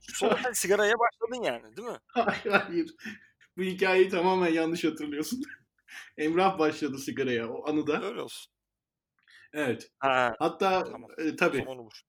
[0.00, 1.98] Sonra sen sigaraya başladın yani, değil mi?
[2.06, 2.94] Hayır, hayır.
[3.56, 5.42] Bu hikayeyi tamamen yanlış hatırlıyorsun.
[6.18, 8.02] Emrah başladı sigaraya o anıda.
[8.02, 8.53] Öyle olsun.
[9.54, 9.90] Evet.
[9.98, 11.10] Ha, Hatta tamam.
[11.18, 12.00] e, tabii zaman olur.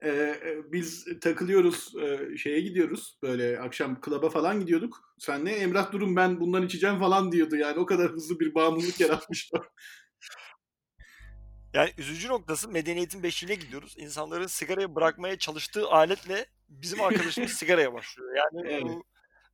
[0.00, 3.18] e, e, biz takılıyoruz, e, şeye gidiyoruz.
[3.22, 5.14] Böyle akşam klaba falan gidiyorduk.
[5.18, 7.56] Sen ne Emrah durun ben bundan içeceğim falan diyordu.
[7.56, 9.58] Yani o kadar hızlı bir bağımlılık yaratmıştı.
[11.74, 13.94] Yani üzücü noktası medeniyetin beşiğine gidiyoruz.
[13.98, 18.34] İnsanların sigarayı bırakmaya çalıştığı aletle bizim arkadaşımız sigaraya başlıyor.
[18.36, 18.82] Yani Evet.
[18.82, 19.04] bu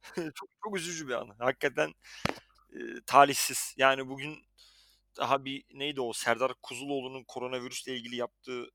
[0.35, 1.35] çok çok üzücü bir anı.
[1.39, 1.95] Hakikaten
[2.73, 3.75] e, talihsiz.
[3.77, 4.39] Yani bugün
[5.19, 8.67] daha bir neydi o Serdar Kuzuloğlu'nun koronavirüsle ilgili yaptığı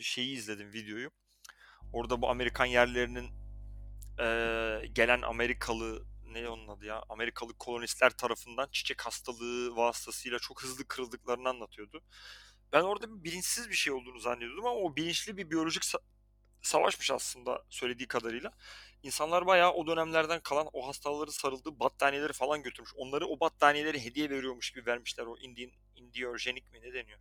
[0.00, 1.10] şeyi izledim videoyu.
[1.92, 3.30] Orada bu Amerikan yerlerinin
[4.18, 4.26] e,
[4.92, 11.48] gelen Amerikalı ne onun adı ya Amerikalı kolonistler tarafından çiçek hastalığı vasıtasıyla çok hızlı kırıldıklarını
[11.48, 12.02] anlatıyordu.
[12.72, 15.84] Ben orada bir bilinçsiz bir şey olduğunu zannediyordum ama o bilinçli bir biyolojik
[16.62, 18.52] savaşmış aslında söylediği kadarıyla.
[19.02, 22.90] İnsanlar bayağı o dönemlerden kalan o hastaların sarıldığı battaniyeleri falan götürmüş.
[22.96, 27.18] Onları o battaniyeleri hediye veriyormuş gibi vermişler o Indian, indiyojenik mi ne deniyor?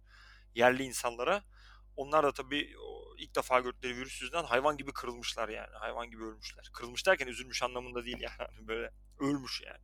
[0.55, 1.43] Yerli insanlara.
[1.95, 2.75] onlar da tabii
[3.17, 5.75] ilk defa gördükleri virüs yüzünden hayvan gibi kırılmışlar yani.
[5.75, 6.69] Hayvan gibi ölmüşler.
[6.73, 8.67] Kırılmış derken üzülmüş anlamında değil yani.
[8.67, 9.81] Böyle ölmüş yani.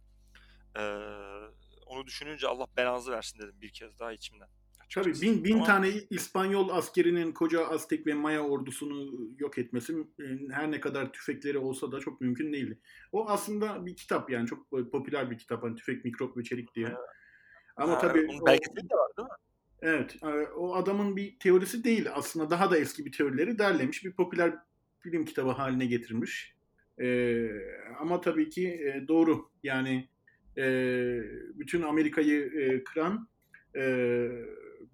[0.78, 0.82] Ee,
[1.86, 4.50] onu düşününce Allah belanızı versin dedim bir kez daha içimden.
[4.94, 5.66] Tabii bin, bin Ama...
[5.66, 11.58] tane İspanyol askerinin koca Aztek ve Maya ordusunu yok etmesi e, her ne kadar tüfekleri
[11.58, 12.80] olsa da çok mümkün değildi.
[13.12, 16.94] O aslında bir kitap yani çok popüler bir kitap hani Tüfek, Mikrop ve Çelik diye.
[17.76, 19.36] Ama ha, tabii onun belgeseli de var değil mi?
[19.82, 24.12] Evet, e, o adamın bir teorisi değil aslında daha da eski bir teorileri derlemiş bir
[24.12, 24.54] popüler
[25.06, 26.56] bilim kitabı haline getirmiş.
[27.00, 27.50] Ee,
[28.00, 30.10] ama tabii ki e, doğru yani
[30.58, 30.64] e,
[31.54, 33.28] bütün Amerika'yı e, kıran
[33.76, 33.82] e,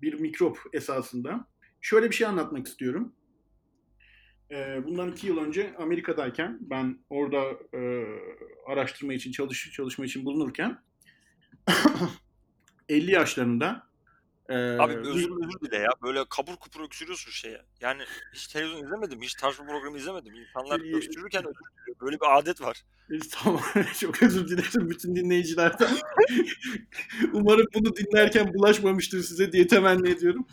[0.01, 1.47] bir mikrop esasında.
[1.82, 3.15] Şöyle bir şey anlatmak istiyorum.
[4.51, 8.06] E, bundan iki yıl önce Amerika'dayken ben orada e,
[8.67, 10.84] araştırma için çalış çalışma için bulunurken
[12.89, 13.90] 50 yaşlarında
[14.49, 15.89] ee, Abi özür özür dile ya.
[16.04, 17.62] Böyle kabur kupur öksürüyorsun şeye.
[17.82, 19.21] Yani hiç televizyon izlemedim.
[19.21, 20.34] Hiç tarz programı izlemedim.
[20.36, 21.56] İnsanlar öksürürken diliyor.
[22.01, 22.84] Böyle bir adet var.
[23.32, 23.62] Tamam.
[23.99, 25.89] Çok özür dilerim bütün dinleyicilerden.
[27.34, 30.47] Umarım bunu dinlerken bulaşmamıştır size diye temenni ediyorum.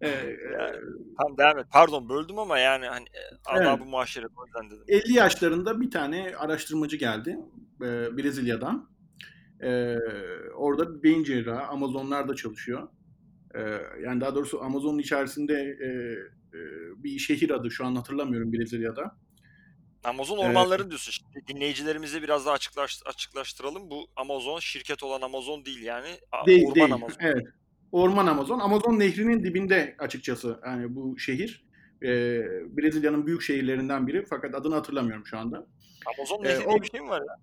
[0.00, 0.76] Ee, yani,
[1.18, 1.66] tamam devam et.
[1.72, 3.06] Pardon böldüm ama yani hani
[3.46, 3.90] adabı evet.
[3.90, 4.84] muaşeret o yüzden dedim.
[4.88, 7.38] 50 yaşlarında bir tane araştırmacı geldi.
[7.80, 8.90] E, Brezilya'dan.
[9.62, 9.96] E,
[10.54, 12.88] orada beyin cerrahı Amazonlarda çalışıyor.
[13.54, 13.60] E,
[14.04, 15.88] yani daha doğrusu Amazon'un içerisinde e,
[16.58, 16.60] e,
[17.04, 19.16] bir şehir adı şu an hatırlamıyorum Brezilya'da.
[20.04, 20.90] Amazon ormanların evet.
[20.90, 21.12] diyorsun.
[21.12, 23.90] Şimdi dinleyicilerimize biraz daha açıklaş, açıklaştıralım.
[23.90, 26.08] Bu Amazon şirket olan Amazon değil yani.
[26.46, 26.92] Değil, orman değil.
[26.92, 27.16] Amazon.
[27.20, 27.46] Evet.
[27.92, 28.58] Orman Amazon.
[28.58, 31.64] Amazon nehrinin dibinde açıkçası yani bu şehir.
[32.02, 32.42] Ee,
[32.76, 35.66] Brezilya'nın büyük şehirlerinden biri fakat adını hatırlamıyorum şu anda.
[36.16, 36.82] Amazon nehri ee, o...
[36.82, 37.36] bir şey mi var ya?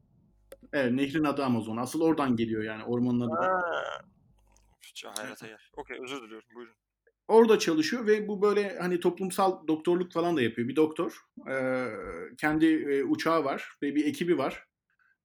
[0.73, 1.77] Evet nehrin adı Amazon.
[1.77, 3.35] Asıl oradan geliyor yani ormanın adı.
[3.35, 3.61] Ha.
[5.05, 5.71] Hayrata yer.
[5.77, 6.75] Okey özür diliyorum buyurun.
[7.27, 10.67] Orada çalışıyor ve bu böyle hani toplumsal doktorluk falan da yapıyor.
[10.67, 11.17] Bir doktor.
[11.49, 11.87] E,
[12.37, 14.63] kendi e, uçağı var ve bir ekibi var.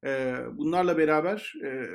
[0.07, 1.87] E, bunlarla beraber e,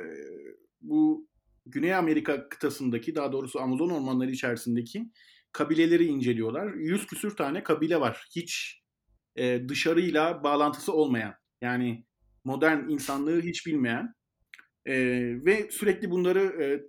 [0.80, 1.28] bu
[1.66, 5.10] Güney Amerika kıtasındaki daha doğrusu Amazon ormanları içerisindeki
[5.52, 6.74] kabileleri inceliyorlar.
[6.74, 8.26] Yüz küsür tane kabile var.
[8.36, 8.82] Hiç
[9.36, 11.34] e, dışarıyla bağlantısı olmayan.
[11.60, 12.04] Yani
[12.44, 14.14] modern insanlığı hiç bilmeyen.
[14.86, 14.94] E,
[15.44, 16.82] ve sürekli bunları e,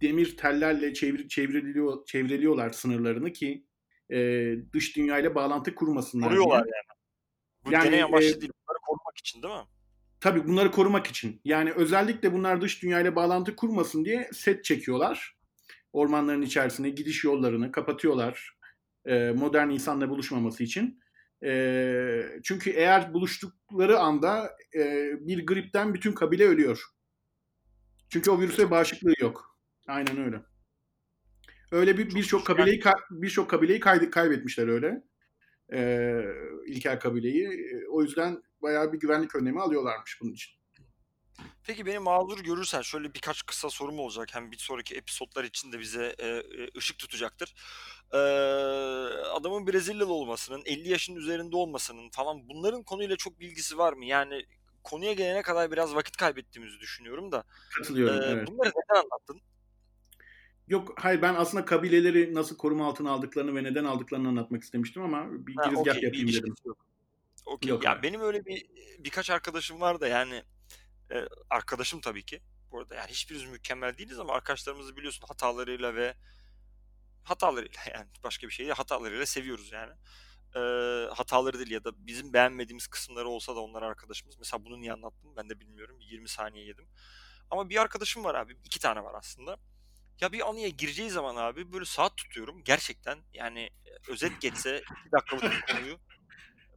[0.00, 3.64] demir tellerle çevir, çevriliyor, çevreliyorlar sınırlarını ki
[4.12, 4.18] e,
[4.72, 6.28] dış dünyayla bağlantı kurmasınlar.
[6.28, 6.72] Kuruyorlar diye.
[6.74, 7.00] yani.
[7.64, 8.52] Bu yani, deney amaçlı e, değil.
[8.62, 9.66] Bunları korumak için değil mi?
[10.20, 11.40] Tabii bunları korumak için.
[11.44, 15.36] Yani özellikle bunlar dış dünyayla bağlantı kurmasın diye set çekiyorlar.
[15.92, 18.58] Ormanların içerisine gidiş yollarını kapatıyorlar.
[19.06, 21.00] E, modern insanla buluşmaması için.
[21.44, 26.84] E, çünkü eğer buluştukları anda e, bir gripten bütün kabile ölüyor.
[28.08, 29.49] Çünkü o virüse bağışıklığı yok.
[29.90, 30.42] Aynen öyle.
[31.72, 35.02] Öyle bir birçok kabileyi birçok kabileyi kay, kaybetmişler öyle.
[35.72, 36.22] Ee,
[36.66, 37.48] İlker kabileyi.
[37.90, 40.60] O yüzden bayağı bir güvenlik önlemi alıyorlarmış bunun için.
[41.66, 44.28] Peki beni mağdur görürsen şöyle birkaç kısa sorum olacak.
[44.32, 46.42] Hem bir sonraki episodlar için de bize e, e,
[46.76, 47.54] ışık tutacaktır.
[48.12, 48.18] E,
[49.30, 54.04] adamın Brezilyalı olmasının, 50 yaşın üzerinde olmasının falan bunların konuyla çok bilgisi var mı?
[54.04, 54.44] Yani
[54.82, 57.44] konuya gelene kadar biraz vakit kaybettiğimizi düşünüyorum da.
[57.78, 58.48] Katılıyorum, e, evet.
[58.48, 59.40] Bunları neden anlattın?
[60.70, 65.26] Yok hayır ben aslında kabileleri nasıl koruma altına aldıklarını ve neden aldıklarını anlatmak istemiştim ama
[65.30, 66.54] bir girizgah okay, yapayım bir dedim.
[67.46, 67.72] Okey.
[67.72, 68.02] Ya hayır.
[68.02, 68.66] benim öyle bir
[68.98, 70.42] birkaç arkadaşım var da yani
[71.10, 71.16] e,
[71.50, 72.40] arkadaşım tabii ki.
[72.70, 76.14] Bu arada yani hiçbirimiz mükemmel değiliz ama arkadaşlarımızı biliyorsun hatalarıyla ve
[77.22, 79.92] hatalarıyla yani başka bir şey değil hatalarıyla seviyoruz yani.
[80.56, 80.60] E,
[81.14, 84.38] hataları değil ya da bizim beğenmediğimiz kısımları olsa da onlar arkadaşımız.
[84.38, 85.96] Mesela bunu niye anlattım ben de bilmiyorum.
[86.00, 86.86] 20 saniye yedim.
[87.50, 88.56] Ama bir arkadaşım var abi.
[88.64, 89.56] iki tane var aslında.
[90.20, 92.64] Ya bir anıya gireceği zaman abi böyle saat tutuyorum.
[92.64, 95.98] Gerçekten yani e, özet geçse 2 dakikalık bir konuyu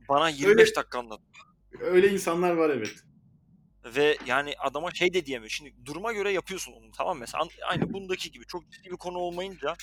[0.10, 1.22] bana 25 öyle, dakika anlat.
[1.80, 2.96] Öyle insanlar var evet.
[3.86, 5.50] Ve yani adama şey de diyemiyor.
[5.50, 7.18] Şimdi duruma göre yapıyorsun onu tamam?
[7.20, 9.76] Mesela aynı bundaki gibi çok ciddi bir konu olmayınca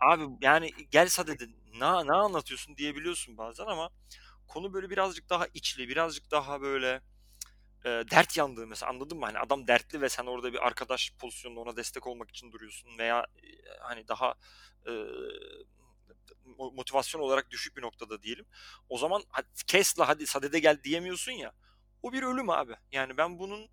[0.00, 1.44] abi yani gel sadede
[1.74, 3.90] ne, ne anlatıyorsun diyebiliyorsun bazen ama
[4.48, 7.00] konu böyle birazcık daha içli, birazcık daha böyle
[7.84, 9.26] e, dert yandığı mesela anladın mı?
[9.26, 13.26] Hani adam dertli ve sen orada bir arkadaş pozisyonunda ona destek olmak için duruyorsun veya
[13.42, 13.48] e,
[13.80, 14.34] hani daha
[14.86, 14.92] e,
[16.56, 18.46] motivasyon olarak düşük bir noktada diyelim.
[18.88, 19.22] O zaman
[19.66, 21.52] kesla hadi sadede gel diyemiyorsun ya.
[22.02, 22.76] O bir ölüm abi.
[22.92, 23.68] Yani ben bunun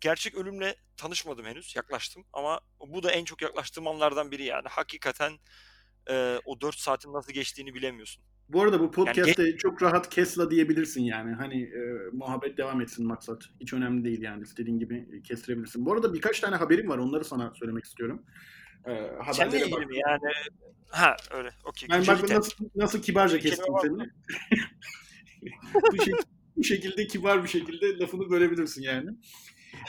[0.00, 1.76] gerçek ölümle tanışmadım henüz.
[1.76, 4.68] Yaklaştım ama bu da en çok yaklaştığım anlardan biri yani.
[4.68, 5.38] Hakikaten
[6.10, 8.22] e, o 4 saatin nasıl geçtiğini bilemiyorsun.
[8.48, 11.34] Bu arada bu podcast'te yani, çok rahat kesla diyebilirsin yani.
[11.34, 11.80] Hani e,
[12.12, 13.42] muhabbet devam etsin maksat.
[13.60, 14.42] Hiç önemli değil yani.
[14.42, 15.86] İstediğin gibi kestirebilirsin.
[15.86, 16.98] Bu arada birkaç tane haberim var.
[16.98, 18.22] Onları sana söylemek istiyorum.
[18.86, 19.90] e, Seninle haberlere ilgili baktım.
[19.90, 20.32] mi yani?
[20.88, 21.50] Ha öyle.
[21.64, 21.88] Okey.
[21.92, 23.92] Ben bak nasıl, nasıl kibarca kestim seni.
[25.92, 26.24] bu, şek-
[26.56, 29.10] bu şekilde kibar bir şekilde lafını bölebilirsin yani.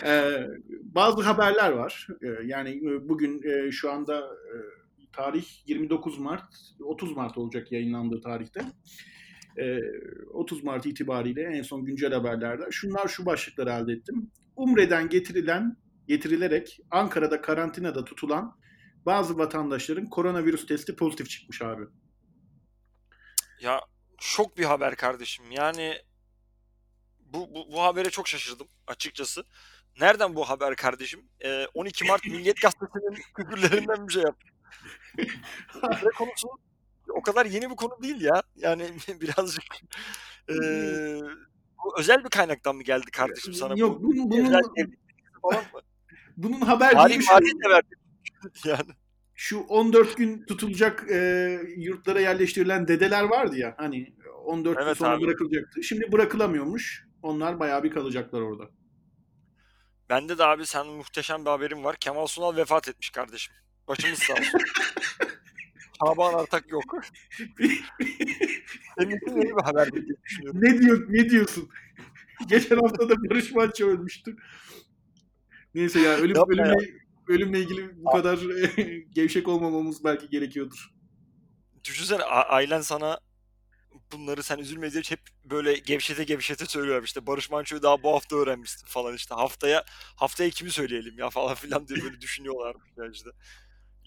[0.05, 0.47] Ee,
[0.83, 2.07] bazı haberler var.
[2.23, 4.55] Ee, yani bugün e, şu anda e,
[5.17, 6.43] tarih 29 Mart,
[6.79, 8.61] 30 Mart olacak yayınlandığı tarihte.
[9.57, 9.79] Ee,
[10.33, 14.31] 30 Mart itibariyle en son güncel haberlerde şunlar şu başlıkları elde ettim.
[14.55, 15.77] Umre'den getirilen
[16.07, 18.57] getirilerek Ankara'da karantinada tutulan
[19.05, 21.83] bazı vatandaşların koronavirüs testi pozitif çıkmış abi.
[23.61, 23.81] Ya
[24.19, 25.51] şok bir haber kardeşim.
[25.51, 25.93] Yani
[27.19, 29.43] bu, bu, bu habere çok şaşırdım açıkçası.
[29.99, 31.29] Nereden bu haber kardeşim?
[31.45, 34.49] Ee, 12 Mart Milliyet Gazetesi'nin küfürlerinden bir şey yaptım.
[35.83, 36.47] Umre konusu
[37.09, 38.43] o kadar yeni bir konu değil ya.
[38.55, 38.89] Yani
[39.21, 39.63] birazcık
[40.49, 41.21] eee,
[41.85, 43.73] bu özel bir kaynaktan mı geldi kardeşim sana?
[43.77, 45.81] Yok bu bunun, bunun, falan mı?
[46.37, 47.95] bunun haber Tarih değil marih de verdi.
[48.65, 48.91] Yani.
[49.35, 51.17] şu 14 gün tutulacak e,
[51.77, 55.21] yurtlara yerleştirilen dedeler vardı ya hani 14 gün Evet sonra abi.
[55.23, 55.83] bırakılacaktı.
[55.83, 57.07] Şimdi bırakılamıyormuş.
[57.21, 58.69] Onlar bayağı bir kalacaklar orada.
[60.09, 61.95] Bende de abi sen muhteşem bir haberim var.
[61.99, 63.55] Kemal Sunal vefat etmiş kardeşim.
[63.87, 64.59] Başımız sağ olsun.
[66.05, 66.83] Şaban Artak yok.
[68.97, 70.61] Senin için yeni bir haber diye düşünüyorum.
[70.63, 71.69] ne diyor ne diyorsun?
[72.47, 74.35] Geçen hafta da Barış Manço ölmüştü.
[75.75, 76.63] Neyse ya ölüm Yapma ya.
[76.73, 76.91] ölümle
[77.27, 78.39] ölümle ilgili bu kadar
[79.11, 80.89] gevşek olmamamız belki gerekiyordur.
[81.83, 83.19] Düşünsene a- ailen sana
[84.11, 88.35] bunları sen üzülme diye hep böyle gevşete gevşete söylüyor işte Barış Manço'yu daha bu hafta
[88.35, 93.29] öğrenmişsin falan işte haftaya haftaya kimi söyleyelim ya falan filan diye böyle düşünüyorlarmış ya işte.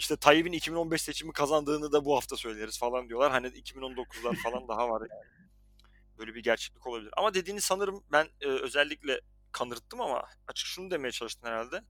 [0.00, 3.30] İşte Tayyip'in 2015 seçimi kazandığını da bu hafta söyleriz falan diyorlar.
[3.32, 5.50] Hani 2019'lar falan daha var yani.
[6.18, 7.10] Böyle bir gerçeklik olabilir.
[7.16, 9.20] Ama dediğini sanırım ben e, özellikle
[9.52, 11.82] kanırttım ama açık şunu demeye çalıştın herhalde.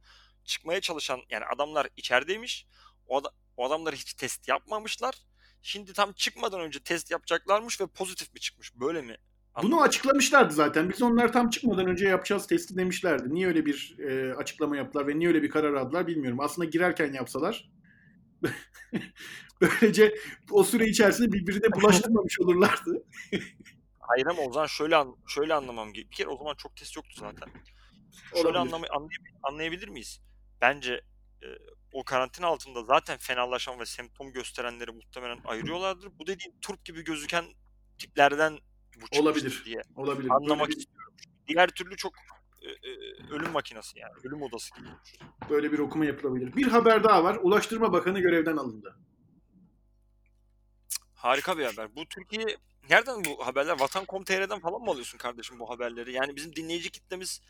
[0.45, 2.67] Çıkmaya çalışan yani adamlar içerideymiş.
[3.07, 5.15] O, ada- o adamlar hiç test yapmamışlar.
[5.63, 8.75] Şimdi tam çıkmadan önce test yapacaklarmış ve pozitif mi çıkmış?
[8.75, 9.17] Böyle mi?
[9.57, 9.89] Bunu Anlamadım.
[9.89, 10.91] açıklamışlardı zaten.
[10.91, 13.35] Biz onlar tam çıkmadan önce yapacağız testi demişlerdi.
[13.35, 16.41] Niye öyle bir e, açıklama yaptılar ve niye öyle bir karar aldılar bilmiyorum.
[16.41, 17.71] Aslında girerken yapsalar
[19.61, 20.15] böylece
[20.51, 23.05] o süre içerisinde birbirine bulaştırmamış olurlardı.
[24.01, 26.11] Hayır ama o zaman şöyle an- şöyle anlamam gerekiyor.
[26.11, 27.49] Bir kere o zaman çok test yoktu zaten.
[28.35, 28.75] Şöyle Olabilir.
[28.75, 29.11] anlay-
[29.43, 30.21] anlayabilir miyiz?
[30.61, 30.93] Bence
[31.43, 31.47] e,
[31.93, 36.19] o karantina altında zaten fenalaşan ve semptom gösterenleri muhtemelen ayırıyorlardır.
[36.19, 37.45] Bu dediğin turp gibi gözüken
[37.99, 38.59] tiplerden
[38.97, 39.63] bu Olabilir.
[39.65, 40.31] diye Olabilir.
[40.31, 41.15] anlamak bir, istiyorum.
[41.49, 42.13] Diğer türlü çok
[43.31, 44.13] ölüm makinesi yani.
[44.25, 44.89] Ölüm odası gibi.
[45.51, 46.57] böyle bir okuma yapılabilir.
[46.57, 47.39] Bir haber daha var.
[47.43, 48.97] Ulaştırma Bakanı görevden alındı.
[51.15, 51.97] Harika bir haber.
[51.97, 52.47] Bu Türkiye
[52.91, 53.81] nereden bu haberler?
[53.81, 56.13] Vatan.com.tr'den falan mı alıyorsun kardeşim bu haberleri?
[56.13, 57.41] Yani bizim dinleyici kitlemiz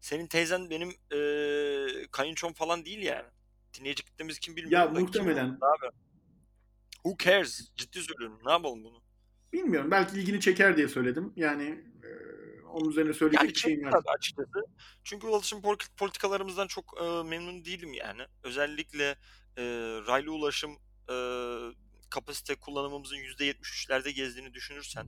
[0.00, 3.26] senin teyzen benim eee kayınçom falan değil yani.
[3.78, 4.88] Dinleyici kitlemiz kim bilmiyorum.
[4.88, 5.48] Ya da kim muhtemelen.
[5.50, 5.90] ne haber?
[6.92, 7.70] Who cares?
[7.76, 8.38] Ciddi söylüyorum.
[8.44, 9.02] Ne yapalım bunu?
[9.52, 9.90] Bilmiyorum.
[9.90, 11.32] Belki ilgini çeker diye söyledim.
[11.36, 12.08] Yani e,
[12.72, 14.02] onun üzerine söyleyecek Yani şeyim yok.
[14.18, 14.66] açıkçası.
[15.04, 18.22] Çünkü ulaşım pol- politikalarımızdan çok eee, memnun değilim yani.
[18.42, 19.16] Özellikle
[19.58, 19.64] eee
[20.06, 20.70] raylı ulaşım
[21.10, 21.58] eee,
[22.10, 25.06] kapasite kullanımımızın %73'lerde gezdiğini düşünürsen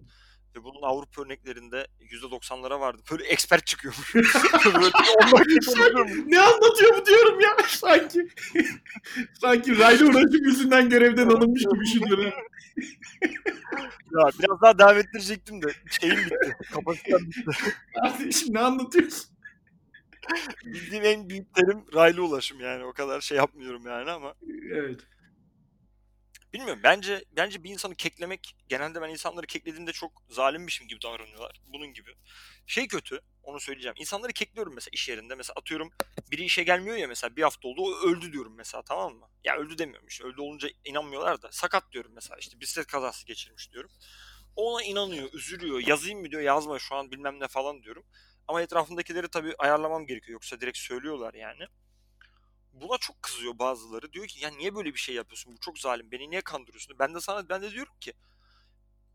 [0.56, 3.02] ve bunun Avrupa örneklerinde %90'lara vardı.
[3.10, 4.14] Böyle expert çıkıyormuş.
[6.26, 8.28] Ne anlatıyor bu diyorum ya sanki.
[9.40, 12.32] sanki raylı uğraşım yüzünden görevden alınmış gibi düşünüyorum.
[14.12, 15.66] Ya biraz daha devam ettirecektim de
[16.00, 16.56] şeyim bitti.
[16.72, 17.50] Kapasitem bitti.
[18.02, 19.32] Kardeşim ne anlatıyorsun?
[20.64, 22.84] Bildiğim en büyük terim raylı ulaşım yani.
[22.84, 24.34] O kadar şey yapmıyorum yani ama.
[24.72, 25.00] Evet.
[26.52, 31.60] Bilmiyorum bence bence bir insanı keklemek genelde ben insanları keklediğimde çok zalimmişim gibi davranıyorlar.
[31.66, 32.14] Bunun gibi.
[32.66, 33.94] Şey kötü onu söyleyeceğim.
[33.98, 35.34] İnsanları kekliyorum mesela iş yerinde.
[35.34, 35.90] Mesela atıyorum
[36.30, 39.28] biri işe gelmiyor ya mesela bir hafta oldu o öldü diyorum mesela tamam mı?
[39.44, 43.72] Ya öldü demiyorum işte öldü olunca inanmıyorlar da sakat diyorum mesela işte bisiklet kazası geçirmiş
[43.72, 43.90] diyorum.
[44.56, 45.82] Ona inanıyor, üzülüyor.
[45.86, 48.04] Yazayım mı diyor yazma şu an bilmem ne falan diyorum.
[48.48, 50.32] Ama etrafındakileri tabii ayarlamam gerekiyor.
[50.32, 51.66] Yoksa direkt söylüyorlar yani.
[52.72, 54.12] Buna çok kızıyor bazıları.
[54.12, 55.54] Diyor ki ya niye böyle bir şey yapıyorsun?
[55.56, 56.10] Bu çok zalim.
[56.10, 56.98] Beni niye kandırıyorsun?
[56.98, 58.12] Ben de sana ben de diyorum ki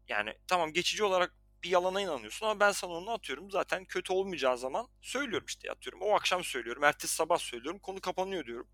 [0.07, 3.51] yani tamam geçici olarak bir yalana inanıyorsun ama ben sana onu atıyorum.
[3.51, 6.01] Zaten kötü olmayacağı zaman söylüyorum işte atıyorum.
[6.01, 6.83] O akşam söylüyorum.
[6.83, 7.79] Ertesi sabah söylüyorum.
[7.79, 8.67] Konu kapanıyor diyorum.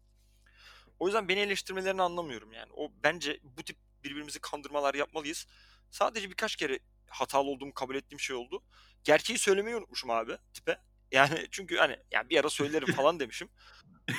[1.00, 2.72] O yüzden beni eleştirmelerini anlamıyorum yani.
[2.74, 5.48] O bence bu tip birbirimizi kandırmalar yapmalıyız.
[5.91, 8.63] Sadece birkaç kere hatalı olduğumu kabul ettiğim şey oldu.
[9.04, 10.78] Gerçeği söylemeyi unutmuşum abi tipe.
[11.13, 13.49] Yani çünkü hani yani bir ara söylerim falan demişim.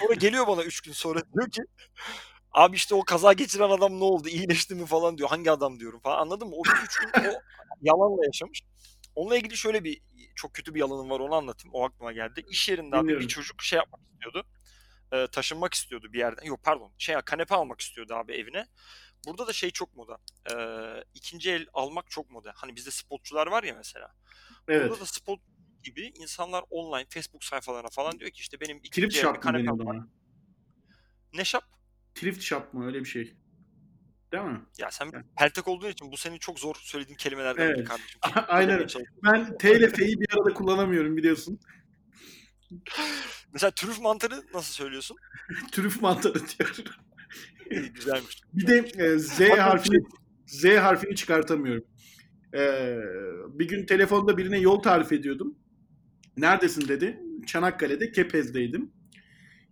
[0.00, 1.62] Sonra geliyor bana 3 gün sonra diyor ki
[2.52, 4.28] abi işte o kaza geçiren adam ne oldu?
[4.28, 5.28] İyileşti mi falan diyor.
[5.28, 6.18] Hangi adam diyorum falan.
[6.18, 6.54] Anladın mı?
[6.57, 7.33] O 3 gün o
[7.83, 8.62] yalanla yaşamış.
[9.14, 10.00] Onunla ilgili şöyle bir
[10.35, 11.74] çok kötü bir yalanım var onu anlatayım.
[11.74, 12.44] O aklıma geldi.
[12.48, 14.46] İş yerinde abi bir çocuk şey yapmak istiyordu.
[15.12, 16.46] e, taşınmak istiyordu bir yerden.
[16.46, 18.66] Yok pardon şey kanepe almak istiyordu abi evine.
[19.26, 20.18] Burada da şey çok moda.
[20.50, 20.54] E,
[21.14, 22.52] ikinci el almak çok moda.
[22.57, 24.14] Hani bizde spotçular var ya mesela.
[24.68, 24.90] Evet.
[24.90, 25.40] Burada da spot
[25.84, 30.06] gibi insanlar online Facebook sayfalarına falan diyor ki işte benim el bir shop kanepem var.
[31.34, 31.62] Ne shop?
[32.14, 33.34] Thrift shop mu öyle bir şey.
[34.32, 34.60] Değil mi?
[34.78, 35.24] Ya sen Yani.
[35.38, 37.88] peltek olduğun için bu senin çok zor söylediğin kelimelerden biri Evet.
[37.88, 38.20] kardeşim.
[38.48, 38.86] Aynen.
[39.24, 41.60] Ben T ile F'yi bir arada kullanamıyorum biliyorsun.
[43.52, 45.16] Mesela trüf mantarı nasıl söylüyorsun?
[45.72, 46.84] Trüf mantarı diyor.
[47.70, 48.42] İyi, güzelmiş.
[48.52, 50.04] Bir de e, Z harfini
[50.46, 51.84] Z harfini çıkartamıyorum.
[52.54, 52.94] E,
[53.58, 55.58] bir gün telefonda birine yol tarif ediyordum.
[56.36, 57.20] Neredesin dedi.
[57.46, 58.92] Çanakkale'de Kepez'deydim.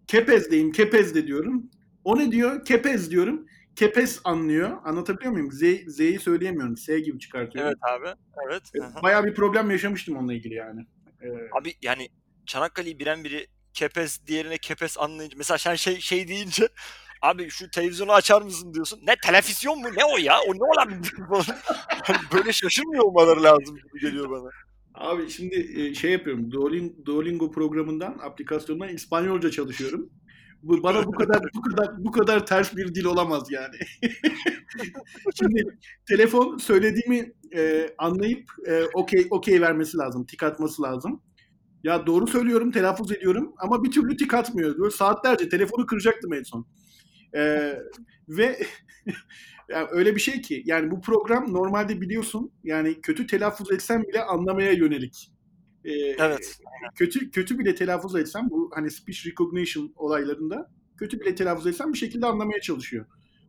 [0.06, 1.70] Kepez'deyim, Kepez'de diyorum.
[2.04, 2.64] O ne diyor?
[2.64, 3.46] Kepez diyorum.
[3.76, 4.78] Kepez anlıyor.
[4.84, 5.52] Anlatabiliyor muyum?
[5.52, 6.76] Z, Z'yi söyleyemiyorum.
[6.76, 7.68] S gibi çıkartıyorum.
[7.72, 8.18] Evet abi.
[8.46, 8.62] Evet.
[8.98, 9.02] E.
[9.02, 10.80] Bayağı bir problem yaşamıştım onunla ilgili yani.
[11.22, 11.26] E,
[11.58, 12.08] Abi yani
[12.46, 16.68] Çanakkale'yi bilen biri kepes diğerine kepes anlayınca mesela sen şey şey deyince
[17.22, 19.00] abi şu televizyonu açar mısın diyorsun.
[19.06, 20.38] Ne televizyon mu ne o ya?
[20.48, 21.02] O ne falan.
[22.02, 24.50] Hani böyle şaşırmıyor olmaları lazım gibi geliyor bana.
[25.02, 26.50] Abi şimdi e, şey yapıyorum.
[27.04, 30.10] Duolingo, programından, aplikasyondan İspanyolca çalışıyorum.
[30.62, 33.76] Bu bana bu kadar bu kadar bu kadar ters bir dil olamaz yani.
[35.34, 35.64] şimdi
[36.08, 41.22] telefon söylediğimi e, anlayıp e, okey okey vermesi lazım, tik atması lazım.
[41.84, 44.78] Ya doğru söylüyorum, telaffuz ediyorum ama bir türlü tik atmıyor.
[44.78, 46.66] Böyle saatlerce telefonu kıracaktım en son.
[47.36, 47.72] E,
[48.28, 48.58] ve
[49.72, 54.22] yani öyle bir şey ki yani bu program normalde biliyorsun yani kötü telaffuz etsem bile
[54.22, 55.32] anlamaya yönelik.
[55.84, 56.58] Ee, Evet.
[56.94, 61.98] Kötü kötü bile telaffuz etsem bu hani speech recognition olaylarında kötü bile telaffuz etsem bir
[61.98, 63.06] şekilde anlamaya çalışıyor.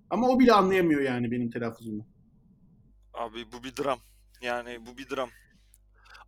[0.10, 2.08] Ama o bile anlayamıyor yani benim telaffuzumu.
[3.14, 4.00] Abi bu bir dram.
[4.42, 5.30] Yani bu bir dram.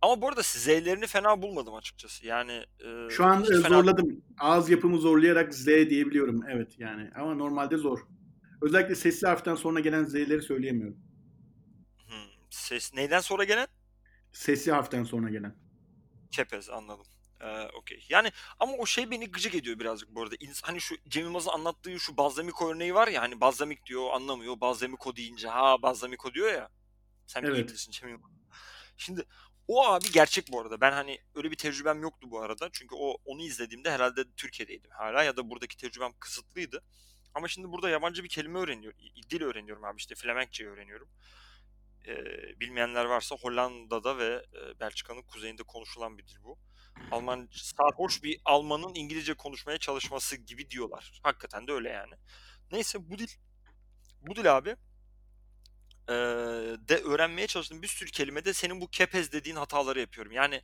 [0.02, 2.26] Ama bu arada Z'lerini fena bulmadım açıkçası.
[2.26, 4.22] Yani e, Şu an e, fena- zorladım.
[4.40, 6.40] Ağız yapımı zorlayarak Z diyebiliyorum.
[6.48, 7.10] Evet yani.
[7.16, 7.98] Ama normalde zor.
[8.62, 10.98] Özellikle sesli harften sonra gelen Z'leri söyleyemiyorum.
[12.06, 13.68] Hmm, ses neyden sonra gelen?
[14.32, 15.54] Sesli harften sonra gelen.
[16.30, 17.06] Kepez anladım.
[17.40, 18.06] Ee, okey.
[18.08, 20.34] Yani ama o şey beni gıcık ediyor birazcık bu arada.
[20.36, 24.60] İns- hani şu Cem Yılmaz'ın anlattığı şu Balzamiko örneği var ya hani Balzamik diyor anlamıyor.
[24.60, 26.68] Balzamiko deyince ha Balzamiko diyor ya.
[27.26, 27.58] Sen Evet.
[27.58, 28.30] iyi bilirsin Cem Yılmaz.
[28.96, 29.24] Şimdi
[29.68, 30.80] o abi gerçek bu arada.
[30.80, 32.68] Ben hani öyle bir tecrübem yoktu bu arada.
[32.72, 36.82] Çünkü o onu izlediğimde herhalde Türkiye'deydim hala ya da buradaki tecrübem kısıtlıydı.
[37.36, 38.98] Ama şimdi burada yabancı bir kelime öğreniyorum.
[39.30, 41.08] Dil öğreniyorum abi işte Flemenkçe öğreniyorum.
[42.06, 46.58] Ee, bilmeyenler varsa Hollanda'da ve e, Belçika'nın kuzeyinde konuşulan bir dil bu.
[47.10, 51.20] Alman sarhoş bir Almanın İngilizce konuşmaya çalışması gibi diyorlar.
[51.22, 52.14] Hakikaten de öyle yani.
[52.72, 53.28] Neyse bu dil
[54.22, 54.68] bu dil abi
[56.08, 56.16] eee,
[56.88, 60.32] de öğrenmeye çalıştığım bir sürü kelimede senin bu kepez dediğin hataları yapıyorum.
[60.32, 60.62] Yani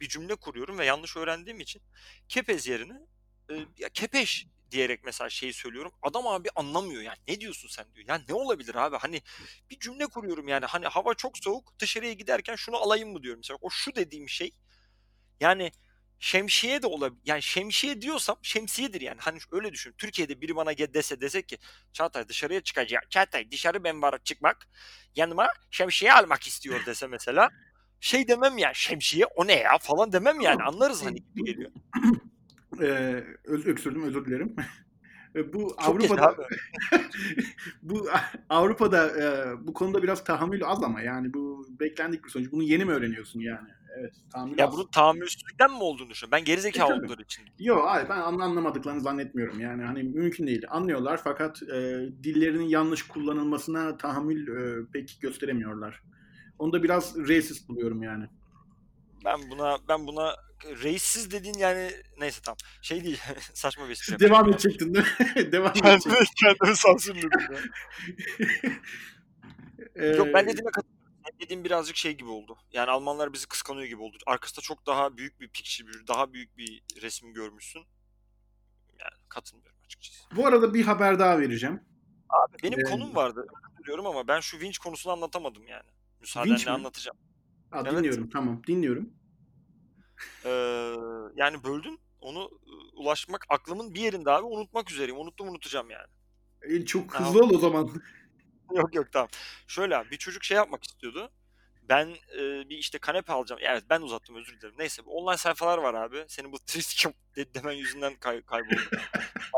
[0.00, 1.82] bir cümle kuruyorum ve yanlış öğrendiğim için
[2.28, 3.00] kepez yerine
[3.50, 5.92] e, ya kepeş diyerek mesela şeyi söylüyorum.
[6.02, 7.18] Adam abi anlamıyor yani.
[7.28, 8.08] Ne diyorsun sen diyor.
[8.08, 8.96] Ya ne olabilir abi?
[8.96, 9.22] Hani
[9.70, 10.66] bir cümle kuruyorum yani.
[10.66, 11.78] Hani hava çok soğuk.
[11.78, 13.38] Dışarıya giderken şunu alayım mı diyorum.
[13.38, 14.50] Mesela o şu dediğim şey
[15.40, 15.72] yani
[16.18, 17.22] şemsiye de olabilir.
[17.24, 19.18] Yani şemsiye diyorsam şemsiyedir yani.
[19.20, 19.94] Hani öyle düşün.
[19.98, 21.58] Türkiye'de biri bana ge- dese dese ki
[21.92, 23.10] Çağatay dışarıya çıkacak.
[23.10, 24.68] Çağatay dışarı ben var çıkmak.
[25.16, 27.50] Yanıma şemsiye almak istiyor dese mesela.
[28.00, 30.62] Şey demem ya şemsiye o ne ya falan demem yani.
[30.62, 31.70] Anlarız hani gibi geliyor.
[32.80, 34.56] Ee, öksürdüm özür dilerim.
[35.36, 36.36] E, bu Çok Avrupa'da
[37.82, 38.08] bu
[38.48, 39.26] Avrupa'da e,
[39.66, 42.52] bu konuda biraz tahammül az ama yani bu beklendik bir sonuç.
[42.52, 43.68] Bunu yeni mi öğreniyorsun yani?
[43.98, 44.72] Evet, tahammül Ya az.
[44.72, 46.32] bunun tahammülsüzlükten mi olduğunu düşünüyorum.
[46.38, 47.44] Ben gerizekalı E, oldukları için.
[47.58, 49.60] Yok hayır ben anla- anlamadıklarını zannetmiyorum.
[49.60, 50.62] Yani hani mümkün değil.
[50.68, 51.68] Anlıyorlar fakat e,
[52.24, 56.02] dillerinin yanlış kullanılmasına tahammül e, pek gösteremiyorlar.
[56.58, 58.24] Onu da biraz racist buluyorum yani.
[59.24, 62.56] Ben buna ben buna reissiz dediğin yani neyse tamam.
[62.82, 63.20] Şey değil
[63.54, 64.18] saçma bir espri.
[64.20, 65.52] Devam edecektin değil mi?
[65.52, 66.12] Devam edecektin.
[66.44, 67.60] kendimi sansürledim ya.
[70.16, 71.02] Yok ben Ee, dediğime katılıyorum.
[71.40, 72.56] Dediğim birazcık şey gibi oldu.
[72.72, 74.16] Yani Almanlar bizi kıskanıyor gibi oldu.
[74.26, 77.82] Arkasında çok daha büyük bir picture, bir- daha büyük bir resmi görmüşsün.
[79.00, 80.22] Yani katılmıyorum açıkçası.
[80.36, 81.80] Bu arada bir haber daha vereceğim.
[82.28, 83.40] Abi benim Ee, konum vardı.
[83.40, 85.88] Özür diliyorum ama ben şu vinç konusunu anlatamadım yani.
[86.20, 87.18] Müsaadenle Vinç anlatacağım.
[87.70, 87.92] Ha, Evet.
[87.98, 89.10] dinliyorum tamam dinliyorum.
[90.44, 90.50] Ee,
[91.36, 92.00] yani böldün.
[92.20, 92.50] Onu
[92.92, 94.46] ulaşmak aklımın bir yerinde abi.
[94.46, 95.20] Unutmak üzereyim.
[95.20, 96.06] Unuttum unutacağım yani.
[96.62, 97.28] E, çok Tamam.
[97.28, 97.90] hızlı ol o zaman.
[98.76, 99.28] Yok yok tamam.
[99.66, 101.30] Şöyle abi bir çocuk şey yapmak istiyordu.
[101.88, 102.08] Ben
[102.38, 103.60] e, bir işte kanepe alacağım.
[103.64, 104.74] Evet ben uzattım özür dilerim.
[104.78, 106.24] Neyse online sayfalar var abi.
[106.28, 107.12] Senin bu triskim
[107.54, 108.80] demen yüzünden kay- kayboldu.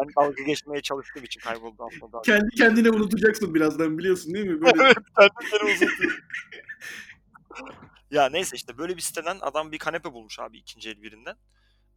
[0.00, 2.22] ben dalga geçmeye çalıştığım için kayboldu aslında.
[2.22, 4.60] Kendi kendine unutacaksın birazdan biliyorsun değil mi?
[4.60, 6.24] Böyle Evet, ben de seni uzatıyorum.
[8.14, 11.36] Ya neyse işte böyle bir siteden adam bir kanepe bulmuş abi ikinci el birinden.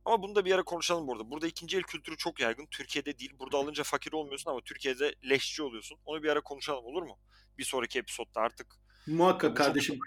[0.06, 1.32] Ama bunu da bir ara konuşalım burada.
[1.32, 2.68] Burada ikinci el kültürü çok yaygın.
[2.72, 3.34] Türkiye'de değil.
[3.40, 6.00] Burada alınca fakir olmuyorsun ama Türkiye'de leşçi oluyorsun.
[6.06, 7.20] Onu bir ara konuşalım olur mu?
[7.58, 8.68] Bir sonraki episodda artık.
[9.08, 10.00] Muhakkak kardeşim.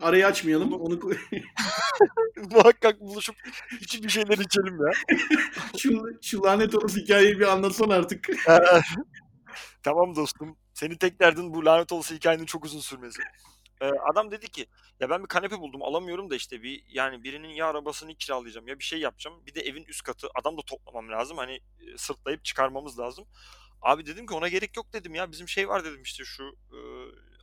[0.00, 0.72] Arayı açmayalım.
[0.72, 1.00] Onu
[2.50, 3.36] Muhakkak buluşup
[3.80, 5.16] hiçbir şeyler içelim ya.
[5.78, 8.28] şu, şu lanet olası hikayeyi bir anlatsan artık.
[9.82, 10.56] tamam dostum.
[10.74, 13.22] Senin tek derdin bu lanet olası hikayenin çok uzun sürmesi.
[13.80, 14.66] Adam dedi ki
[15.00, 18.78] ya ben bir kanepe buldum alamıyorum da işte bir yani birinin ya arabasını kiralayacağım ya
[18.78, 19.46] bir şey yapacağım.
[19.46, 21.38] Bir de evin üst katı adam da toplamam lazım.
[21.38, 23.24] Hani e, sırtlayıp çıkarmamız lazım.
[23.82, 25.32] Abi dedim ki ona gerek yok dedim ya.
[25.32, 26.78] Bizim şey var dedim işte şu e,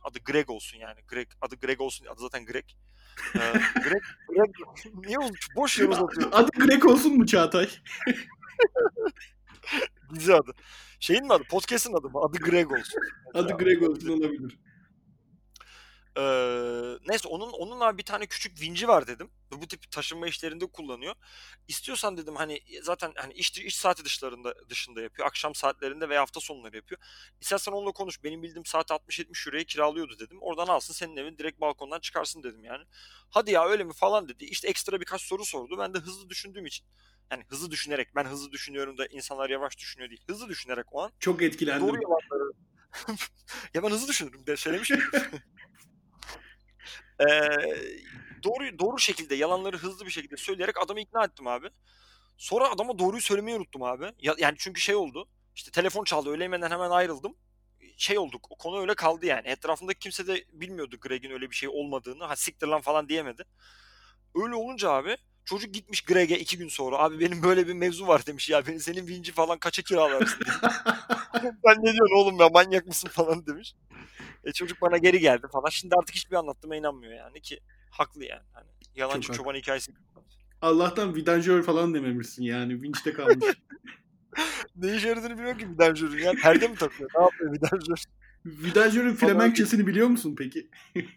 [0.02, 1.00] adı Greg olsun yani.
[1.08, 2.06] Greg adı Greg olsun.
[2.06, 2.64] Adı zaten Greg.
[3.34, 3.38] Ee,
[3.84, 4.54] Greg, Greg
[5.06, 5.36] niye oldu?
[5.56, 6.28] Boş yer uzatıyor.
[6.32, 7.68] Adı Greg olsun mu Çağatay?
[10.14, 10.52] Dizi adı.
[11.00, 11.44] Şeyin mi adı?
[11.50, 12.20] Podcast'ın adı mı?
[12.22, 13.00] Adı Greg olsun.
[13.34, 14.58] Adı Greg olsun olabilir.
[16.18, 19.30] Ee, neyse onun onun abi bir tane küçük vinci var dedim.
[19.52, 21.14] Bu tip taşınma işlerinde kullanıyor.
[21.68, 25.28] İstiyorsan dedim hani zaten hani iş, iş saati dışlarında dışında yapıyor.
[25.28, 27.00] Akşam saatlerinde veya hafta sonları yapıyor.
[27.40, 28.24] İstersen onunla konuş.
[28.24, 30.38] Benim bildiğim saat 60-70 euroya kiralıyordu dedim.
[30.40, 32.84] Oradan alsın senin evin direkt balkondan çıkarsın dedim yani.
[33.30, 34.44] Hadi ya öyle mi falan dedi.
[34.44, 35.78] İşte ekstra birkaç soru sordu.
[35.78, 36.86] Ben de hızlı düşündüğüm için
[37.30, 40.22] yani hızlı düşünerek ben hızlı düşünüyorum da insanlar yavaş düşünüyor değil.
[40.26, 41.88] Hızlı düşünerek o an Çok etkilendim.
[41.88, 42.52] doğru yalanları
[43.74, 45.10] ya ben hızlı düşünürüm de söylemiş miydim?
[47.20, 47.48] Ee,
[48.44, 51.68] doğru doğru şekilde yalanları hızlı bir şekilde söyleyerek adamı ikna ettim abi.
[52.38, 54.12] Sonra adama doğruyu söylemeyi unuttum abi.
[54.20, 55.28] Ya- yani çünkü şey oldu.
[55.56, 56.30] İşte telefon çaldı.
[56.30, 57.36] Öğle yemeğinden hemen ayrıldım.
[57.98, 58.46] Şey olduk.
[58.50, 59.48] O konu öyle kaldı yani.
[59.48, 62.24] Etrafındaki kimse de bilmiyordu Greg'in öyle bir şey olmadığını.
[62.24, 63.44] Ha siktir lan falan diyemedi.
[64.34, 66.98] Öyle olunca abi çocuk gitmiş Greg'e iki gün sonra.
[66.98, 68.66] Abi benim böyle bir mevzu var demiş ya.
[68.66, 70.40] Beni senin vinci falan kaça kiralarsın
[71.64, 73.74] ben ne diyorsun oğlum ya manyak mısın falan demiş.
[74.48, 75.68] E çocuk bana geri geldi falan.
[75.68, 78.42] Şimdi artık hiçbir anlattığıma inanmıyor yani ki haklı yani.
[78.52, 79.92] Hani yalancı Çok çoban hikayesi.
[80.62, 82.82] Allah'tan vidanjör falan dememişsin yani.
[82.82, 83.44] Vinç'te kalmış.
[84.76, 86.32] Ne işe yaradığını bilmiyorum ki vidanjörün ya.
[86.32, 87.10] Perde mi takıyor?
[87.16, 87.96] Ne yapıyor vidanjör?
[88.46, 90.70] Vidanjörün Flemenkçesini biliyor musun peki?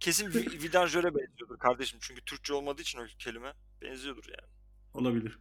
[0.00, 1.98] Kesin vi- vidanjöre benziyordur kardeşim.
[2.02, 4.52] Çünkü Türkçe olmadığı için o kelime benziyordur yani.
[4.94, 5.38] Olabilir.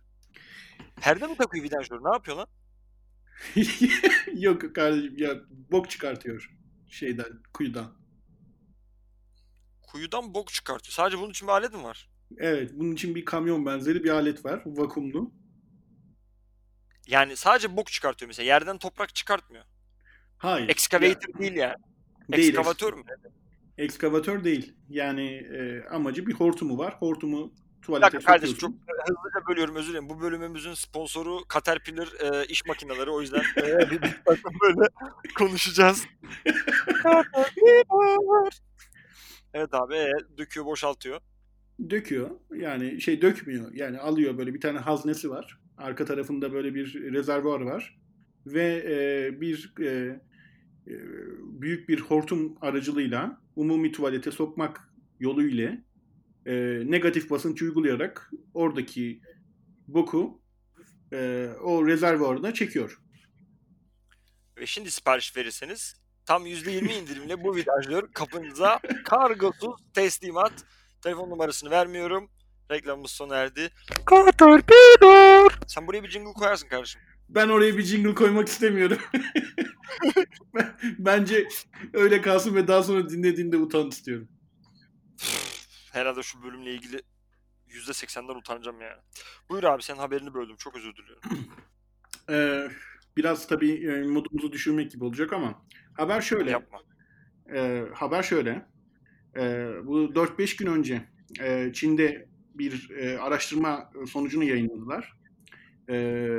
[1.01, 2.03] Perde mi takıyor vidanjör?
[2.03, 2.47] Ne yapıyor lan?
[4.33, 5.35] Yok kardeşim ya
[5.71, 6.57] bok çıkartıyor
[6.89, 7.97] şeyden, kuyudan.
[9.81, 10.93] Kuyudan bok çıkartıyor.
[10.93, 12.09] Sadece bunun için bir alet mi var?
[12.37, 15.31] Evet, bunun için bir kamyon benzeri bir alet var, vakumlu.
[17.07, 18.47] Yani sadece bok çıkartıyor mesela.
[18.47, 19.65] Yerden toprak çıkartmıyor.
[20.37, 20.69] Hayır.
[20.69, 21.75] Excavator değil yani.
[22.31, 23.03] Değil, Ekskavatör mü?
[23.77, 24.75] Ekskavatör değil.
[24.89, 26.95] Yani e, amacı bir hortumu var.
[26.99, 29.15] Hortumu tuvalete dakika kardeşim çok sokuyorsun.
[29.15, 30.09] hızlıca bölüyorum özür dilerim.
[30.09, 33.09] Bu bölümümüzün sponsoru Caterpillar e, iş makineleri.
[33.09, 33.63] O yüzden e,
[34.61, 34.89] böyle
[35.37, 36.05] konuşacağız.
[39.53, 41.21] Evet abi e, döküyor boşaltıyor.
[41.89, 42.29] Döküyor.
[42.55, 43.71] Yani şey dökmüyor.
[43.73, 45.59] Yani alıyor böyle bir tane haznesi var.
[45.77, 47.97] Arka tarafında böyle bir rezervuar var.
[48.45, 49.85] Ve e, bir e,
[50.87, 50.93] e,
[51.41, 55.77] büyük bir hortum aracılığıyla umumi tuvalete sokmak yoluyla
[56.47, 56.53] e,
[56.91, 59.21] negatif basınç uygulayarak oradaki
[59.87, 60.41] boku
[61.13, 63.01] e, o rezervuarına çekiyor.
[64.57, 65.95] Ve şimdi sipariş verirseniz
[66.25, 70.53] tam %20 indirimle bu vidanjör kapınıza kargosuz teslimat.
[71.01, 72.29] Telefon numarasını vermiyorum.
[72.71, 73.69] Reklamımız sona erdi.
[74.09, 75.59] Caterpillar.
[75.67, 77.01] Sen buraya bir jingle koyarsın kardeşim.
[77.29, 78.97] Ben oraya bir jingle koymak istemiyorum.
[80.55, 81.47] Ben- Bence
[81.93, 84.27] öyle kalsın ve daha sonra dinlediğinde utan istiyorum.
[85.97, 87.01] Herhalde şu bölümle ilgili
[87.69, 89.01] %80'den utanacağım yani.
[89.49, 90.55] Buyur abi senin haberini böldüm.
[90.57, 91.21] Çok özür diliyorum.
[92.29, 92.67] Ee,
[93.17, 96.51] biraz tabii e, modumuzu düşürmek gibi olacak ama haber şöyle.
[96.51, 96.79] Yapma.
[97.53, 98.65] Ee, haber şöyle.
[99.37, 101.09] Ee, bu 4-5 gün önce
[101.41, 105.13] e, Çin'de bir e, araştırma sonucunu yayınladılar.
[105.89, 106.29] Ee,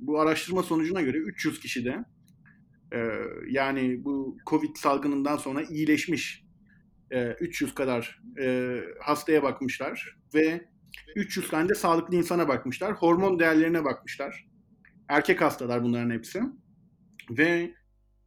[0.00, 2.04] bu araştırma sonucuna göre 300 kişide
[2.92, 2.98] e,
[3.48, 6.45] yani bu Covid salgınından sonra iyileşmiş
[7.10, 10.68] e, 300 kadar e, hastaya bakmışlar ve
[11.16, 12.92] 300 tane de sağlıklı insana bakmışlar.
[12.92, 14.46] Hormon değerlerine bakmışlar.
[15.08, 16.42] Erkek hastalar bunların hepsi.
[17.30, 17.74] Ve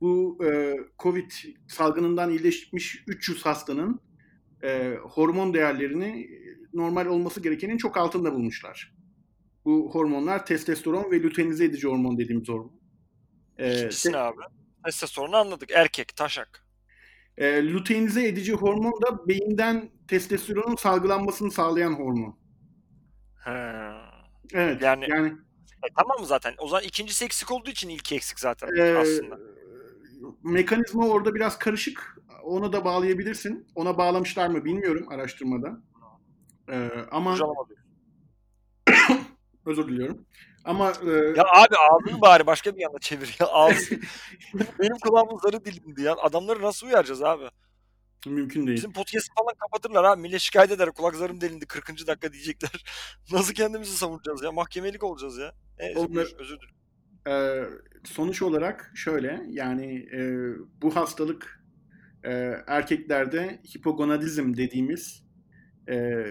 [0.01, 1.31] bu e, Covid
[1.67, 4.01] salgınından iyileşmiş 300 hastanın
[4.63, 6.29] e, hormon değerlerini
[6.73, 8.93] normal olması gerekenin çok altında bulmuşlar.
[9.65, 12.81] Bu hormonlar testosteron ve lütenize edici hormon dediğimiz hormon.
[13.57, 14.41] E, İkincisi ne abi?
[14.85, 15.71] Testosteronu anladık.
[15.71, 16.68] Erkek, taşak.
[17.39, 22.37] E, lüteinize edici hormon da beyinden testosteronun salgılanmasını sağlayan hormon.
[23.45, 23.51] He.
[24.53, 24.81] Evet.
[24.81, 25.27] Yani- yani
[25.83, 26.53] E, tamam zaten?
[26.57, 29.39] O zaman ikincisi eksik olduğu için ilki eksik zaten Ee, aslında.
[30.43, 32.17] mekanizma orada biraz karışık.
[32.43, 33.67] Ona da bağlayabilirsin.
[33.75, 35.81] Ona bağlamışlar mı bilmiyorum araştırmada.
[36.71, 37.37] Ee, ama.
[39.65, 40.25] Özür diliyorum.
[40.69, 43.47] Ama e, Ya abi ağzını bari başka bir yana çevir ya.
[43.47, 43.95] Ağzı
[44.79, 46.15] benim kulağımın zarı dilindi ya.
[46.15, 47.43] Adamları nasıl uyaracağız abi?
[48.25, 48.77] mümkün değil.
[48.77, 50.21] Bizim podcast'ı falan kapatırlar abi.
[50.21, 50.91] Millet şikayet eder.
[50.91, 52.07] Kulak zarım delindi 40.
[52.07, 52.85] dakika diyecekler.
[53.31, 54.51] Nasıl kendimizi savunacağız ya?
[54.51, 55.53] Mahkemelik olacağız ya.
[55.79, 56.75] Neyse Onlar- özür dilerim.
[57.27, 57.63] Ee,
[58.05, 60.19] sonuç olarak şöyle yani e,
[60.81, 61.63] bu hastalık
[62.23, 62.31] e,
[62.67, 65.23] erkeklerde hipogonadizm dediğimiz
[65.89, 66.25] e,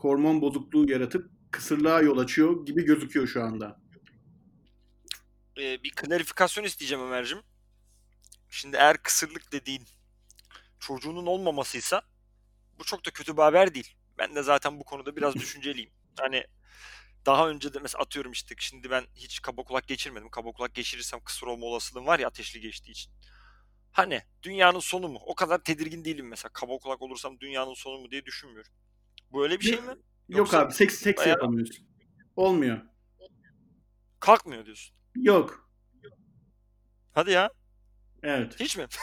[0.00, 3.81] hormon bozukluğu yaratıp kısırlığa yol açıyor gibi gözüküyor şu anda.
[5.58, 7.42] Ee, bir klarifikasyon isteyeceğim Ömer'cim.
[8.50, 9.86] Şimdi eğer kısırlık dediğin
[10.80, 12.02] çocuğunun olmamasıysa
[12.78, 13.94] bu çok da kötü bir haber değil.
[14.18, 15.90] Ben de zaten bu konuda biraz düşünceliyim.
[16.20, 16.44] Hani
[17.26, 20.30] daha önce de mesela atıyorum işte şimdi ben hiç kaba kulak geçirmedim.
[20.30, 23.12] Kaba kulak geçirirsem kısır olma olasılığım var ya ateşli geçtiği için.
[23.92, 25.18] Hani dünyanın sonu mu?
[25.26, 26.52] O kadar tedirgin değilim mesela.
[26.52, 28.72] Kaba kulak olursam dünyanın sonu mu diye düşünmüyorum.
[29.30, 29.86] Bu öyle bir şey mi?
[29.88, 29.98] Yok
[30.28, 31.86] Yoksa abi seks seks bayağı- yapamıyorsun.
[32.36, 32.80] Olmuyor.
[34.20, 34.96] kalkmıyor diyorsun.
[35.16, 35.68] Yok.
[37.12, 37.50] Hadi ya.
[38.22, 38.60] Evet.
[38.60, 38.86] Hiç mi?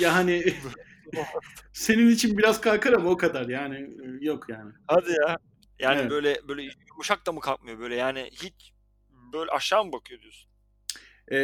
[0.00, 0.44] Ya hani
[1.72, 4.72] senin için biraz kalkar ama o kadar yani e, yok yani.
[4.86, 5.38] Hadi ya.
[5.78, 6.10] Yani Evet.
[6.10, 8.72] böyle böyle yumuşak da mı kalkmıyor böyle yani hiç
[9.32, 10.50] böyle aşağı mı bakıyor diyorsun?
[11.28, 11.36] Ee,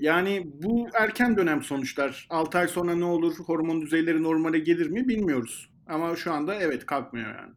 [0.00, 2.26] yani bu erken dönem sonuçlar.
[2.30, 5.70] 6 ay sonra ne olur, hormon düzeyleri normale gelir mi bilmiyoruz.
[5.86, 7.54] Ama şu anda evet kalkmıyor yani.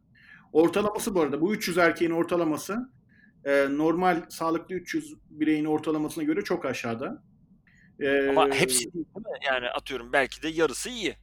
[0.53, 2.89] Ortalaması bu arada bu 300 erkeğin ortalaması
[3.45, 7.23] e, normal sağlıklı 300 bireyin ortalamasına göre çok aşağıda.
[7.99, 9.23] Ee, Ama hepsi değil mi?
[9.47, 11.15] Yani atıyorum belki de yarısı iyi.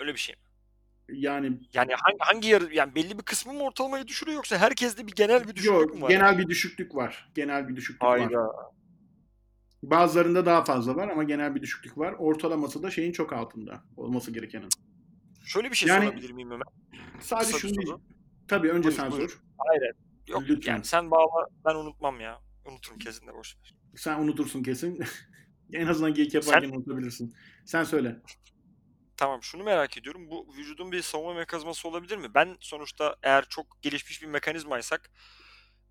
[0.00, 0.40] Öyle bir şey mi?
[1.20, 5.12] yani Yani hangi, hangi yarı yani belli bir kısmı mı ortalamayı düşürüyor yoksa herkeste bir
[5.12, 6.08] genel bir düşüklük yok mü var?
[6.08, 7.30] genel bir düşüklük var.
[7.34, 8.18] Genel bir düşüklük var.
[8.20, 8.52] Hayda.
[9.82, 12.12] Bazılarında daha fazla var ama genel bir düşüklük var.
[12.18, 14.68] Ortalaması da şeyin çok altında olması gerekenin.
[15.44, 16.66] Şöyle bir şey Yani- sorabilir miyim Ömer?
[17.20, 18.00] Sadece Kısa şunu diyeceğim.
[18.48, 19.28] Tabii önce Buyur, sen buyur.
[19.28, 19.40] sor.
[19.58, 19.94] Hayır.
[20.26, 20.72] Yok Lütfen.
[20.72, 22.40] yani sen bağla ben unutmam ya.
[22.64, 23.74] Unuturum kesin de boş ver.
[23.96, 25.00] Sen unutursun kesin.
[25.72, 27.34] en azından geyik yaparken unutabilirsin.
[27.64, 28.16] Sen söyle.
[29.16, 30.30] Tamam şunu merak ediyorum.
[30.30, 32.34] Bu vücudun bir savunma mekanizması olabilir mi?
[32.34, 35.10] Ben sonuçta eğer çok gelişmiş bir mekanizmaysak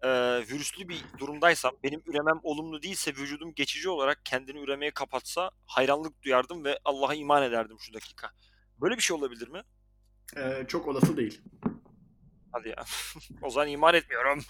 [0.02, 0.10] e,
[0.50, 6.64] virüslü bir durumdaysam benim üremem olumlu değilse vücudum geçici olarak kendini üremeye kapatsa hayranlık duyardım
[6.64, 8.32] ve Allah'a iman ederdim şu dakika.
[8.82, 9.62] Böyle bir şey olabilir mi?
[10.38, 11.42] Ee, çok olası değil.
[12.52, 12.86] Hadi ya.
[13.42, 14.40] o zaman iman etmiyorum.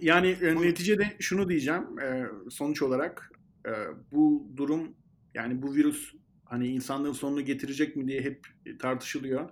[0.00, 1.98] Yani e, neticede şunu diyeceğim.
[1.98, 3.32] e, sonuç olarak
[3.66, 3.70] e,
[4.12, 4.94] bu durum
[5.34, 6.14] yani bu virüs
[6.44, 8.46] hani insanlığın sonunu getirecek mi diye hep
[8.78, 9.50] tartışılıyor.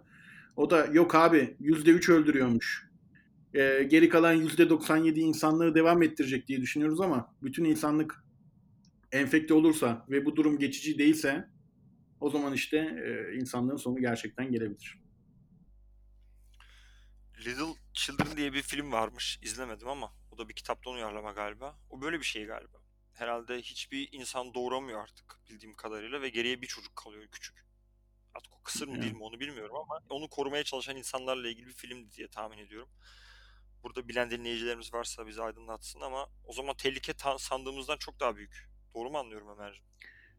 [0.57, 2.91] O da yok abi %3 öldürüyormuş.
[3.55, 8.25] E, geri kalan %97 insanlığı devam ettirecek diye düşünüyoruz ama bütün insanlık
[9.13, 11.49] enfekte olursa ve bu durum geçici değilse
[12.21, 15.00] o zaman işte e, insanlığın sonu gerçekten gelebilir.
[17.41, 19.39] Little Children diye bir film varmış.
[19.43, 21.79] İzlemedim ama o da bir kitaptan uyarlama galiba.
[21.91, 22.79] O böyle bir şey galiba.
[23.13, 27.65] Herhalde hiçbir insan doğuramıyor artık bildiğim kadarıyla ve geriye bir çocuk kalıyor küçük.
[28.35, 31.73] Artık o kısır mı değil mi onu bilmiyorum ama onu korumaya çalışan insanlarla ilgili bir
[31.73, 32.89] film diye tahmin ediyorum.
[33.83, 38.71] Burada bilen dinleyicilerimiz varsa bizi aydınlatsın ama o zaman tehlike sandığımızdan çok daha büyük.
[38.95, 39.87] Doğru mu anlıyorum Ömerciğim?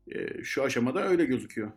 [0.08, 1.72] E, şu aşamada öyle gözüküyor.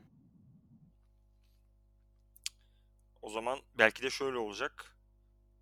[3.22, 4.93] O zaman belki de şöyle olacak.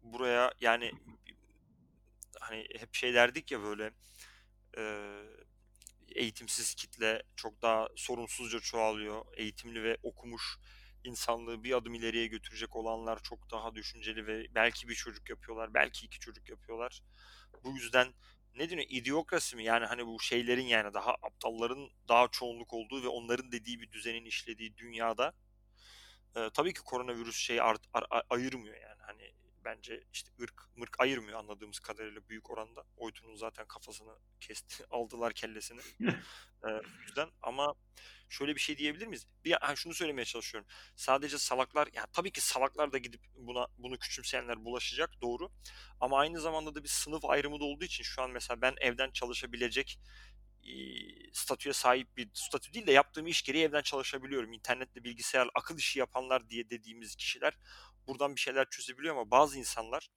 [0.03, 0.92] Buraya yani
[2.40, 3.92] hani hep şey derdik ya böyle
[4.78, 4.82] e,
[6.14, 9.24] eğitimsiz kitle çok daha sorumsuzca çoğalıyor.
[9.36, 10.59] Eğitimli ve okumuş
[11.05, 16.07] insanlığı bir adım ileriye götürecek olanlar çok daha düşünceli ve belki bir çocuk yapıyorlar, belki
[16.07, 17.03] iki çocuk yapıyorlar.
[17.64, 18.14] Bu yüzden
[18.57, 18.86] ne deniyor?
[18.90, 19.64] İdiokrasi mi?
[19.64, 24.24] Yani hani bu şeylerin yani daha aptalların daha çoğunluk olduğu ve onların dediği bir düzenin
[24.24, 25.32] işlediği dünyada
[26.36, 29.32] e, tabii ki koronavirüs şey art- ar- ayırmıyor yani hani
[29.65, 32.85] bence işte ırk mırk ayırmıyor anladığımız kadarıyla büyük oranda.
[32.97, 35.81] Oytun'un zaten kafasını kesti aldılar kellesini.
[36.65, 37.75] E, o yüzden ama
[38.29, 39.27] şöyle bir şey diyebilir miyiz?
[39.45, 40.71] Bir ha, şunu söylemeye çalışıyorum.
[40.97, 45.51] Sadece salaklar ya tabii ki salaklar da gidip buna bunu küçümseyenler bulaşacak doğru.
[46.01, 49.11] Ama aynı zamanda da bir sınıf ayrımı da olduğu için şu an mesela ben evden
[49.11, 49.99] çalışabilecek
[50.65, 50.73] e,
[51.33, 54.53] statüye sahip bir statü değil de yaptığım iş gereği evden çalışabiliyorum.
[54.53, 57.59] İnternetle bilgisayar akıl işi yapanlar diye dediğimiz kişiler
[58.07, 60.09] buradan bir şeyler çözebiliyor ama bazı insanlar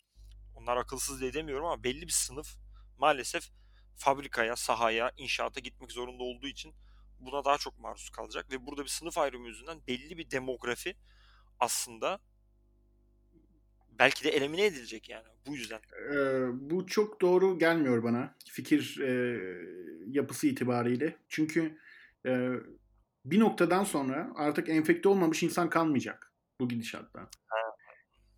[0.56, 2.56] onlar akılsız diye demiyorum ama belli bir sınıf
[2.98, 3.50] maalesef
[3.96, 6.74] fabrikaya, sahaya, inşaata gitmek zorunda olduğu için
[7.20, 10.96] buna daha çok maruz kalacak ve burada bir sınıf ayrımı yüzünden belli bir demografi
[11.60, 12.20] aslında
[14.00, 15.80] belki de elimine edilecek yani bu yüzden.
[16.14, 19.40] Ee, bu çok doğru gelmiyor bana fikir e,
[20.08, 21.16] yapısı itibariyle.
[21.30, 21.78] Çünkü
[22.26, 22.50] e,
[23.26, 27.30] bir noktadan sonra artık enfekte olmamış insan kalmayacak bu gidişatta.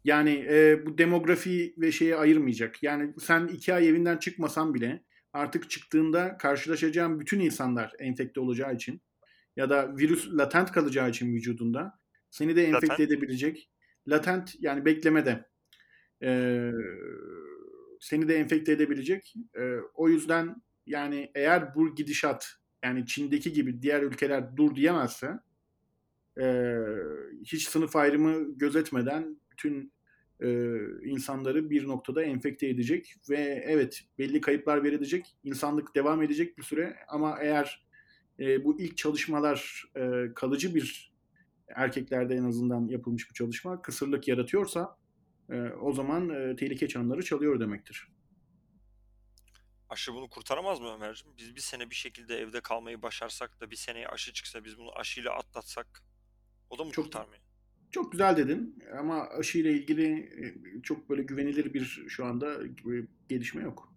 [0.07, 2.83] Yani e, bu demografi ve şeye ayırmayacak.
[2.83, 5.03] Yani sen iki ay evinden çıkmasan bile
[5.33, 9.01] artık çıktığında karşılaşacağın bütün insanlar enfekte olacağı için
[9.55, 11.99] ya da virüs latent kalacağı için vücudunda
[12.29, 13.11] seni de enfekte latent.
[13.11, 13.69] edebilecek.
[14.07, 15.45] Latent yani beklemede.
[16.23, 16.71] Ee,
[17.99, 19.33] seni de enfekte edebilecek.
[19.59, 20.55] Ee, o yüzden
[20.85, 22.47] yani eğer bu gidişat
[22.83, 25.31] yani Çin'deki gibi diğer ülkeler dur diyemezse
[26.41, 26.75] e,
[27.45, 29.96] hiç sınıf ayrımı gözetmeden bütün
[30.41, 30.47] e,
[31.03, 36.95] insanları bir noktada enfekte edecek ve evet belli kayıplar verilecek, insanlık devam edecek bir süre
[37.07, 37.87] ama eğer
[38.39, 41.13] e, bu ilk çalışmalar e, kalıcı bir
[41.67, 44.97] erkeklerde en azından yapılmış bir çalışma kısırlık yaratıyorsa
[45.49, 48.07] e, o zaman e, tehlike çanları çalıyor demektir.
[49.89, 51.37] Aşı bunu kurtaramaz mı Ömerciğim?
[51.37, 54.97] Biz bir sene bir şekilde evde kalmayı başarsak da bir seneye aşı çıksa biz bunu
[54.99, 56.03] aşıyla atlatsak
[56.69, 57.46] o da mı çok, kurtarmıyor?
[57.91, 62.57] Çok güzel dedin ama aşıyla ilgili e, çok böyle güvenilir bir şu anda
[63.29, 63.93] gelişme yok.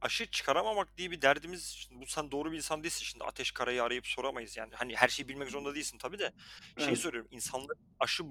[0.00, 4.06] Aşı çıkaramamak diye bir derdimiz bu sen doğru bir insan değilsin şimdi Ateş Kara'yı arayıp
[4.06, 6.32] soramayız yani hani her şeyi bilmek zorunda değilsin tabii de
[6.78, 6.98] şey evet.
[6.98, 8.22] soruyorum insanlar aşı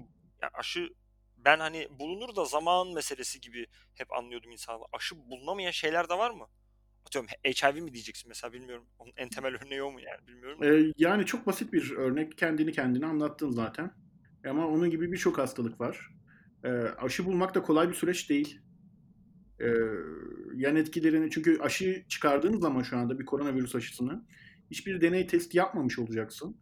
[0.42, 0.90] yani aşı
[1.44, 4.86] ben hani bulunur da zaman meselesi gibi hep anlıyordum insanlar.
[4.92, 6.46] Aşı bulunamayan şeyler de var mı?
[7.06, 8.86] Atıyorum HIV mi diyeceksin mesela bilmiyorum.
[8.98, 10.64] Onun en temel örneği o mu yani bilmiyorum.
[10.64, 12.38] Ee, yani çok basit bir örnek.
[12.38, 14.03] Kendini kendine anlattın zaten.
[14.50, 16.10] Ama onun gibi birçok hastalık var.
[16.64, 16.68] Ee,
[16.98, 18.60] aşı bulmak da kolay bir süreç değil.
[19.60, 19.66] Ee,
[20.54, 24.24] yan etkilerini çünkü aşı çıkardığın zaman şu anda bir koronavirüs aşısını
[24.70, 26.56] hiçbir deney test yapmamış olacaksın.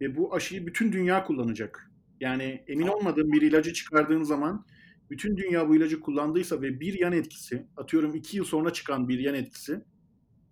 [0.00, 1.90] Ve bu aşıyı bütün dünya kullanacak.
[2.20, 4.66] Yani emin olmadığın bir ilacı çıkardığın zaman
[5.10, 9.18] bütün dünya bu ilacı kullandıysa ve bir yan etkisi, atıyorum iki yıl sonra çıkan bir
[9.18, 9.84] yan etkisi,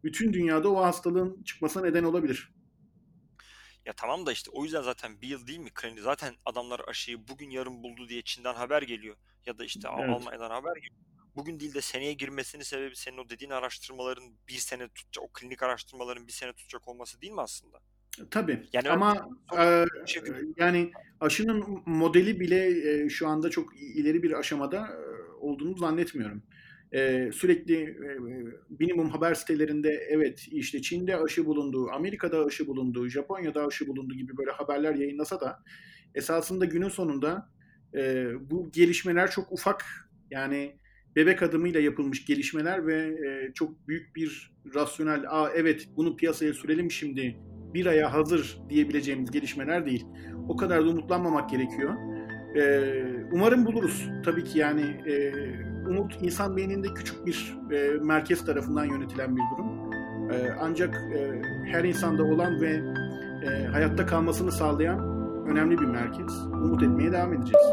[0.04, 2.51] bütün dünyada o hastalığın çıkmasına neden olabilir.
[3.86, 6.00] Ya tamam da işte o yüzden zaten bir yıl değil mi klini?
[6.00, 9.16] Zaten adamlar aşıyı bugün yarın buldu diye Çin'den haber geliyor.
[9.46, 10.10] Ya da işte evet.
[10.10, 10.94] Almanya'dan haber geliyor.
[11.36, 15.62] Bugün değil de seneye girmesinin sebebi senin o dediğin araştırmaların bir sene tutacak, o klinik
[15.62, 17.80] araştırmaların bir sene tutacak olması değil mi aslında?
[18.30, 19.28] Tabii yani ama
[19.58, 20.22] e, şey
[20.56, 26.42] yani aşının modeli bile e, şu anda çok ileri bir aşamada e, olduğunu zannetmiyorum.
[26.92, 28.18] E, sürekli e,
[28.78, 34.36] minimum haber sitelerinde evet işte Çin'de aşı bulundu, Amerika'da aşı bulundu, Japonya'da aşı bulundu gibi
[34.36, 35.62] böyle haberler yayınlasa da
[36.14, 37.48] esasında günün sonunda
[37.94, 39.84] e, bu gelişmeler çok ufak
[40.30, 40.76] yani
[41.16, 46.90] bebek adımıyla yapılmış gelişmeler ve e, çok büyük bir rasyonel, aa evet bunu piyasaya sürelim
[46.90, 47.36] şimdi
[47.74, 50.06] bir aya hazır diyebileceğimiz gelişmeler değil.
[50.48, 51.94] O kadar da umutlanmamak gerekiyor.
[52.56, 54.08] Ee, umarım buluruz.
[54.24, 55.32] Tabii ki yani e,
[55.88, 59.92] umut insan beyninde küçük bir e, merkez tarafından yönetilen bir durum.
[60.32, 62.82] E, ancak e, her insanda olan ve
[63.46, 64.98] e, hayatta kalmasını sağlayan
[65.46, 66.46] önemli bir merkez.
[66.46, 67.66] Umut etmeye devam edeceğiz.